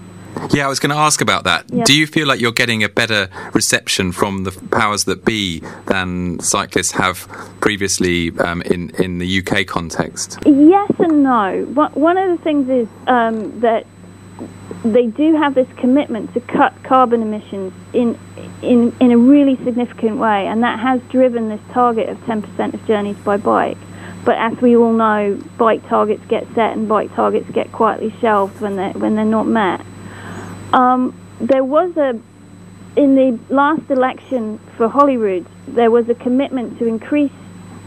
Yeah, 0.50 0.66
I 0.66 0.68
was 0.68 0.78
going 0.78 0.90
to 0.90 0.96
ask 0.96 1.20
about 1.20 1.44
that. 1.44 1.64
Yeah. 1.68 1.84
Do 1.84 1.94
you 1.94 2.06
feel 2.06 2.26
like 2.26 2.40
you're 2.40 2.52
getting 2.52 2.84
a 2.84 2.88
better 2.88 3.28
reception 3.54 4.12
from 4.12 4.44
the 4.44 4.52
powers 4.70 5.04
that 5.04 5.24
be 5.24 5.60
than 5.86 6.38
cyclists 6.40 6.92
have 6.92 7.28
previously 7.60 8.30
um, 8.38 8.62
in, 8.62 8.90
in 9.02 9.18
the 9.18 9.40
UK 9.40 9.66
context? 9.66 10.38
Yes 10.46 10.92
and 10.98 11.22
no. 11.22 11.64
One 11.74 11.92
one 11.92 12.16
of 12.16 12.36
the 12.36 12.42
things 12.44 12.68
is 12.68 12.88
um, 13.06 13.60
that 13.60 13.86
they 14.84 15.06
do 15.06 15.36
have 15.36 15.54
this 15.54 15.68
commitment 15.76 16.32
to 16.34 16.40
cut 16.40 16.74
carbon 16.82 17.22
emissions 17.22 17.72
in, 17.92 18.18
in, 18.62 18.94
in 19.00 19.12
a 19.12 19.18
really 19.18 19.56
significant 19.64 20.18
way, 20.18 20.46
and 20.46 20.62
that 20.62 20.78
has 20.78 21.00
driven 21.10 21.48
this 21.48 21.60
target 21.72 22.08
of 22.08 22.18
10% 22.18 22.74
of 22.74 22.86
journeys 22.86 23.16
by 23.18 23.36
bike. 23.36 23.78
But 24.24 24.36
as 24.38 24.60
we 24.60 24.76
all 24.76 24.92
know, 24.92 25.40
bike 25.56 25.86
targets 25.88 26.24
get 26.28 26.46
set 26.54 26.76
and 26.76 26.88
bike 26.88 27.14
targets 27.14 27.50
get 27.50 27.72
quietly 27.72 28.14
shelved 28.20 28.60
when 28.60 28.76
they're, 28.76 28.92
when 28.92 29.16
they're 29.16 29.24
not 29.24 29.46
met. 29.46 29.84
Um, 30.72 31.18
there 31.40 31.64
was 31.64 31.96
a 31.96 32.20
in 32.98 33.14
the 33.14 33.38
last 33.48 33.88
election 33.90 34.58
for 34.76 34.88
Holyrood, 34.88 35.46
there 35.68 35.90
was 35.90 36.08
a 36.08 36.14
commitment 36.16 36.80
to 36.80 36.86
increase 36.86 37.30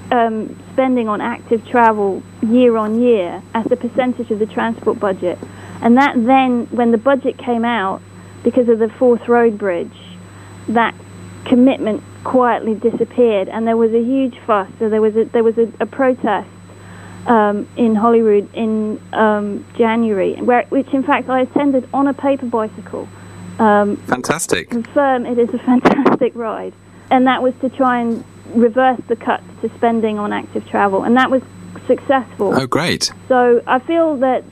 um, 0.10 0.58
spending 0.72 1.10
on 1.10 1.20
active 1.20 1.68
travel 1.68 2.24
year 2.42 2.78
on 2.78 3.02
year 3.02 3.44
as 3.54 3.70
a 3.72 3.76
percentage 3.76 4.32
of 4.32 4.40
the 4.40 4.46
transport 4.46 5.00
budget. 5.02 5.38
And 5.82 5.98
that 5.98 6.14
then, 6.16 6.68
when 6.68 6.92
the 6.92 6.98
budget 6.98 7.38
came 7.38 7.66
out, 7.66 8.02
because 8.44 8.70
of 8.70 8.80
the 8.80 8.90
Forth 8.90 9.28
Road 9.28 9.58
Bridge, 9.58 9.98
that 10.68 10.96
commitment 11.46 12.04
quietly 12.24 12.76
disappeared, 12.76 13.50
and 13.50 13.68
there 13.68 13.78
was 13.78 13.92
a 13.94 14.02
huge 14.02 14.38
fuss. 14.46 14.70
So 14.80 14.90
there 14.90 15.02
was 15.02 15.16
a 15.16 15.26
there 15.26 15.44
was 15.44 15.58
a, 15.58 15.72
a 15.80 15.86
protest 15.86 16.50
um, 17.28 17.68
in 17.78 17.96
Holyrood 17.96 18.54
in 18.54 19.02
um, 19.14 19.66
January, 19.78 20.36
where 20.36 20.66
which 20.70 20.88
in 20.94 21.04
fact 21.04 21.30
I 21.30 21.42
attended 21.42 21.88
on 21.94 22.08
a 22.08 22.14
paper 22.14 22.46
bicycle. 22.46 23.08
Um, 23.60 23.98
Fantastic. 24.08 24.70
confirm 24.70 25.26
it 25.26 25.38
is 25.38 25.50
a 25.54 25.60
fantastic 25.66 26.36
ride, 26.36 26.74
and 27.10 27.28
that 27.28 27.42
was 27.44 27.54
to 27.62 27.70
try 27.70 28.02
and 28.02 28.24
reverse 28.56 29.00
the 29.08 29.16
cuts 29.16 29.44
to 29.62 29.70
spending 29.78 30.20
on 30.20 30.34
active 30.34 30.68
travel, 30.68 31.04
and 31.04 31.16
that 31.18 31.30
was 31.30 31.42
successful. 31.88 32.54
Oh, 32.56 32.68
great. 32.68 33.12
So 33.28 33.62
I 33.68 33.80
feel 33.80 34.18
that 34.18 34.44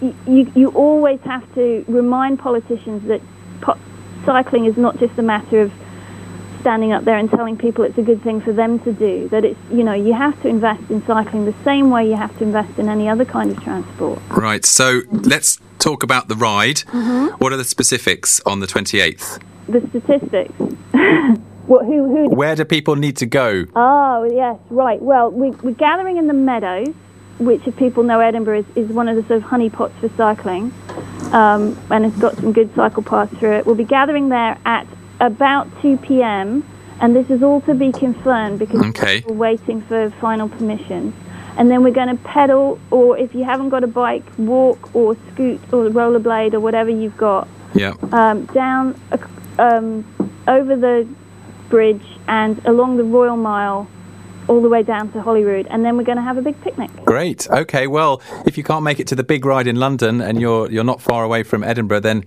you, 0.00 0.52
you 0.54 0.68
always 0.68 1.20
have 1.22 1.52
to 1.54 1.84
remind 1.88 2.38
politicians 2.38 3.06
that 3.08 3.20
po- 3.60 3.78
cycling 4.24 4.64
is 4.64 4.76
not 4.76 4.98
just 4.98 5.18
a 5.18 5.22
matter 5.22 5.60
of 5.60 5.72
standing 6.60 6.92
up 6.92 7.04
there 7.04 7.16
and 7.16 7.30
telling 7.30 7.56
people 7.56 7.84
it's 7.84 7.98
a 7.98 8.02
good 8.02 8.22
thing 8.22 8.40
for 8.40 8.52
them 8.52 8.78
to 8.80 8.92
do. 8.92 9.28
That 9.28 9.44
it's, 9.44 9.58
you 9.70 9.84
know, 9.84 9.92
you 9.92 10.12
have 10.12 10.40
to 10.42 10.48
invest 10.48 10.90
in 10.90 11.04
cycling 11.06 11.44
the 11.44 11.54
same 11.64 11.90
way 11.90 12.08
you 12.08 12.16
have 12.16 12.36
to 12.38 12.44
invest 12.44 12.78
in 12.78 12.88
any 12.88 13.08
other 13.08 13.24
kind 13.24 13.50
of 13.50 13.62
transport. 13.62 14.20
Right, 14.30 14.64
so 14.64 15.02
let's 15.10 15.58
talk 15.78 16.02
about 16.02 16.28
the 16.28 16.36
ride. 16.36 16.76
Mm-hmm. 16.76 17.36
What 17.38 17.52
are 17.52 17.56
the 17.56 17.64
specifics 17.64 18.40
on 18.44 18.60
the 18.60 18.66
28th? 18.66 19.40
The 19.68 19.80
statistics. 19.88 20.52
what, 21.66 21.84
who, 21.86 22.08
who 22.14 22.28
Where 22.30 22.56
do 22.56 22.64
people 22.64 22.96
need 22.96 23.16
to 23.18 23.26
go? 23.26 23.64
Oh, 23.76 24.24
yes, 24.24 24.58
right. 24.70 25.00
Well, 25.00 25.30
we, 25.30 25.50
we're 25.50 25.72
gathering 25.72 26.16
in 26.16 26.26
the 26.26 26.34
meadows, 26.34 26.94
which, 27.38 27.66
if 27.66 27.76
people 27.76 28.02
know 28.02 28.20
Edinburgh, 28.20 28.60
is, 28.60 28.66
is 28.74 28.88
one 28.88 29.08
of 29.08 29.16
the 29.16 29.22
sort 29.22 29.42
of 29.42 29.48
honeypots 29.48 29.92
for 30.00 30.08
cycling, 30.16 30.72
um, 31.32 31.78
and 31.90 32.04
it's 32.06 32.16
got 32.18 32.36
some 32.36 32.52
good 32.52 32.74
cycle 32.74 33.02
paths 33.02 33.36
through 33.38 33.52
it. 33.52 33.66
We'll 33.66 33.74
be 33.74 33.84
gathering 33.84 34.28
there 34.28 34.58
at 34.64 34.86
about 35.20 35.68
2 35.82 35.96
p.m., 35.98 36.64
and 37.00 37.14
this 37.14 37.30
is 37.30 37.42
all 37.42 37.60
to 37.62 37.74
be 37.74 37.92
confirmed 37.92 38.58
because 38.58 38.82
Okay. 38.88 39.22
we're 39.26 39.34
waiting 39.34 39.80
for 39.82 40.10
final 40.20 40.48
permissions. 40.48 41.14
And 41.56 41.70
then 41.70 41.82
we're 41.82 41.92
going 41.92 42.08
to 42.08 42.22
pedal, 42.22 42.78
or 42.90 43.18
if 43.18 43.34
you 43.34 43.44
haven't 43.44 43.68
got 43.70 43.82
a 43.84 43.88
bike, 43.88 44.24
walk 44.38 44.94
or 44.94 45.16
scoot 45.32 45.60
or 45.72 45.88
rollerblade 45.88 46.54
or 46.54 46.60
whatever 46.60 46.90
you've 46.90 47.16
got 47.16 47.48
Yeah. 47.74 47.94
um, 48.12 48.46
down 48.46 49.00
um, 49.58 50.04
over 50.46 50.76
the 50.76 51.06
bridge 51.68 52.04
and 52.28 52.60
along 52.64 52.96
the 52.96 53.04
Royal 53.04 53.36
Mile 53.36 53.88
all 54.48 54.60
the 54.62 54.68
way 54.68 54.82
down 54.82 55.12
to 55.12 55.22
Holyrood, 55.22 55.66
and 55.68 55.84
then 55.84 55.96
we're 55.96 56.04
going 56.04 56.16
to 56.16 56.22
have 56.22 56.38
a 56.38 56.42
big 56.42 56.60
picnic. 56.62 56.90
Great. 57.04 57.48
Okay. 57.50 57.86
Well, 57.86 58.22
if 58.46 58.56
you 58.56 58.64
can't 58.64 58.82
make 58.82 58.98
it 58.98 59.06
to 59.08 59.14
the 59.14 59.24
big 59.24 59.44
ride 59.44 59.66
in 59.66 59.76
London 59.76 60.20
and 60.20 60.40
you're 60.40 60.70
you're 60.70 60.84
not 60.84 61.00
far 61.00 61.24
away 61.24 61.42
from 61.42 61.62
Edinburgh, 61.62 62.00
then 62.00 62.24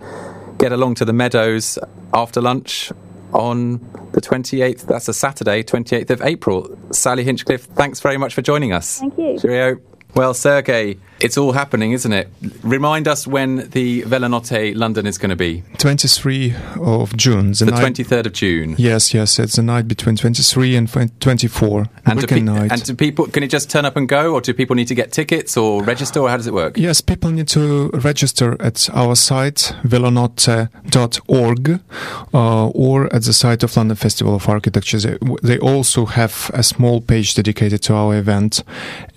get 0.57 0.71
along 0.71 0.95
to 0.95 1.05
the 1.05 1.13
Meadows 1.13 1.79
after 2.13 2.41
lunch 2.41 2.91
on 3.33 3.79
the 4.11 4.21
28th. 4.21 4.81
That's 4.81 5.07
a 5.07 5.13
Saturday, 5.13 5.63
28th 5.63 6.09
of 6.09 6.21
April. 6.21 6.77
Sally 6.91 7.23
Hinchcliffe, 7.23 7.63
thanks 7.63 7.99
very 7.99 8.17
much 8.17 8.33
for 8.33 8.41
joining 8.41 8.73
us. 8.73 8.99
Thank 8.99 9.17
you. 9.17 9.39
Cheerio. 9.39 9.79
Well, 10.15 10.33
Sergey, 10.33 10.97
it's 11.23 11.37
all 11.37 11.51
happening, 11.51 11.91
isn't 11.91 12.11
it? 12.13 12.27
Remind 12.63 13.07
us 13.07 13.27
when 13.27 13.69
the 13.69 14.01
Velonotte 14.03 14.75
London 14.75 15.05
is 15.07 15.17
going 15.17 15.29
to 15.29 15.35
be. 15.35 15.63
23 15.77 16.53
of 16.79 17.15
June. 17.17 17.51
The, 17.51 17.65
The 17.65 17.71
night, 17.71 17.93
23rd 17.93 18.25
of 18.27 18.33
June. 18.33 18.75
Yes, 18.77 19.13
yes, 19.13 19.39
it's 19.39 19.55
the 19.55 19.61
night 19.61 19.87
between 19.87 20.15
23 20.15 20.75
and 20.75 21.19
24. 21.19 21.85
And 22.05 22.27
pe- 22.27 22.39
night. 22.41 22.71
and 22.71 22.83
do 22.83 22.95
people 22.95 23.27
can 23.27 23.43
it 23.43 23.47
just 23.49 23.69
turn 23.69 23.85
up 23.85 23.95
and 23.95 24.07
go, 24.09 24.33
or 24.33 24.41
do 24.41 24.53
people 24.53 24.75
need 24.75 24.87
to 24.87 24.95
get 24.95 25.11
tickets 25.11 25.55
or 25.57 25.83
register, 25.83 26.19
or 26.19 26.29
how 26.29 26.37
does 26.37 26.47
it 26.47 26.53
work? 26.53 26.77
Yes, 26.77 27.01
people 27.01 27.29
need 27.31 27.47
to 27.49 27.89
register 27.89 28.55
at 28.61 28.89
our 28.93 29.15
site, 29.15 29.73
velonotte.org, 29.83 31.79
uh, 32.33 32.67
or 32.69 33.13
at 33.15 33.23
the 33.23 33.33
site 33.33 33.63
of 33.63 33.75
London 33.77 33.95
Festival 33.97 34.35
of 34.35 34.47
Architecture. 34.49 34.99
They, 34.99 35.17
they 35.43 35.59
also 35.59 36.05
have 36.05 36.49
a 36.53 36.63
small 36.63 37.01
page 37.01 37.35
dedicated 37.35 37.81
to 37.83 37.93
our 37.93 38.15
event, 38.15 38.63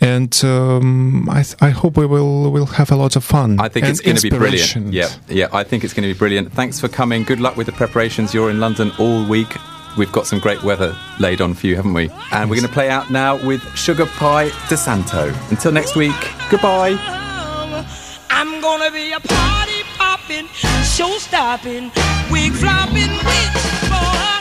and 0.00 0.38
um, 0.44 1.28
I, 1.28 1.42
th- 1.42 1.56
I 1.60 1.70
hope 1.70 1.93
we 1.96 2.06
will 2.06 2.50
will 2.50 2.66
have 2.66 2.90
a 2.90 2.96
lot 2.96 3.16
of 3.16 3.24
fun. 3.24 3.60
I 3.60 3.68
think 3.68 3.86
it's 3.86 4.00
going 4.00 4.16
to 4.16 4.22
be 4.22 4.30
brilliant. 4.30 4.92
Yeah, 4.92 5.08
yeah, 5.28 5.48
I 5.52 5.64
think 5.64 5.84
it's 5.84 5.92
going 5.92 6.06
to 6.08 6.12
be 6.12 6.18
brilliant. 6.18 6.52
Thanks 6.52 6.80
for 6.80 6.88
coming. 6.88 7.24
Good 7.24 7.40
luck 7.40 7.56
with 7.56 7.66
the 7.66 7.72
preparations. 7.72 8.34
You're 8.34 8.50
in 8.50 8.60
London 8.60 8.92
all 8.98 9.24
week. 9.26 9.54
We've 9.96 10.10
got 10.10 10.26
some 10.26 10.40
great 10.40 10.62
weather 10.64 10.96
laid 11.20 11.40
on 11.40 11.54
for 11.54 11.68
you, 11.68 11.76
haven't 11.76 11.94
we? 11.94 12.10
And 12.32 12.50
we're 12.50 12.56
going 12.56 12.66
to 12.66 12.72
play 12.72 12.90
out 12.90 13.10
now 13.10 13.44
with 13.46 13.62
Sugar 13.76 14.06
Pie 14.06 14.50
De 14.68 14.76
Santo. 14.76 15.32
Until 15.50 15.70
next 15.72 15.94
week, 15.94 16.16
goodbye. 16.50 16.98
I'm 18.30 18.60
gonna 18.60 18.90
be 18.90 19.12
a 19.12 19.20
party 19.20 19.82
popping, 19.96 20.48
show 20.82 21.16
stopping, 21.18 21.92
wig 22.30 22.52
flopping 22.52 23.10
witch 23.24 23.62
for 23.88 24.33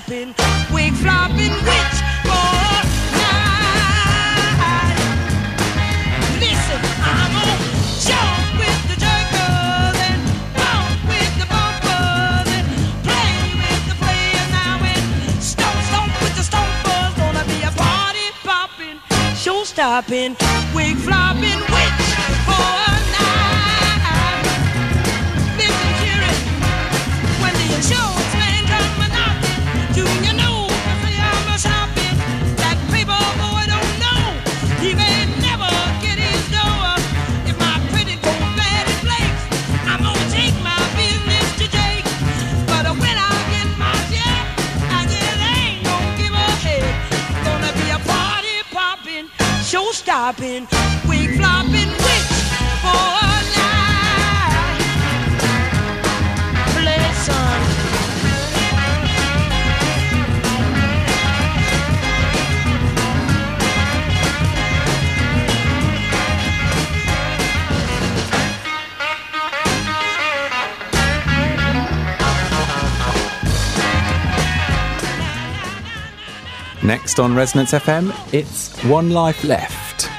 show 0.00 0.14
stopping, 0.14 0.34
wig 0.72 0.92
flopping 0.94 1.52
witch 1.52 1.98
for 2.24 2.50
a 2.70 2.84
night. 3.16 4.98
Listen, 6.40 6.80
I'm 7.02 7.34
on 7.36 7.58
jump 8.06 8.44
with 8.58 8.80
the 8.88 8.96
jerkers 9.04 9.96
and 10.08 10.20
bump 10.56 10.98
with 11.08 11.32
the 11.40 11.46
bumpers 11.52 12.48
and 12.56 12.66
play 13.04 13.34
with 13.60 13.82
the 13.88 13.96
players 14.02 14.48
now 14.50 14.78
and 14.82 15.42
stomp 15.42 15.78
stomp 15.88 16.12
with 16.22 16.34
the 16.36 16.44
stompers. 16.50 17.12
Gonna 17.16 17.44
be 17.44 17.62
a 17.62 17.72
party 17.72 18.26
popping, 18.44 19.00
show 19.36 19.64
stopping, 19.64 20.36
wig 20.74 20.96
flopping 20.96 21.69
show 50.30 50.36
stopping, 50.36 50.66
wig 51.08 51.36
flopping 51.36 51.90
witch 51.90 52.30
for 52.82 52.88
a 52.88 53.42
night. 53.56 53.90
Next 76.82 77.20
on 77.20 77.34
Resonance 77.36 77.72
FM, 77.72 78.12
it's 78.32 78.82
One 78.84 79.10
Life 79.10 79.44
Left. 79.44 80.09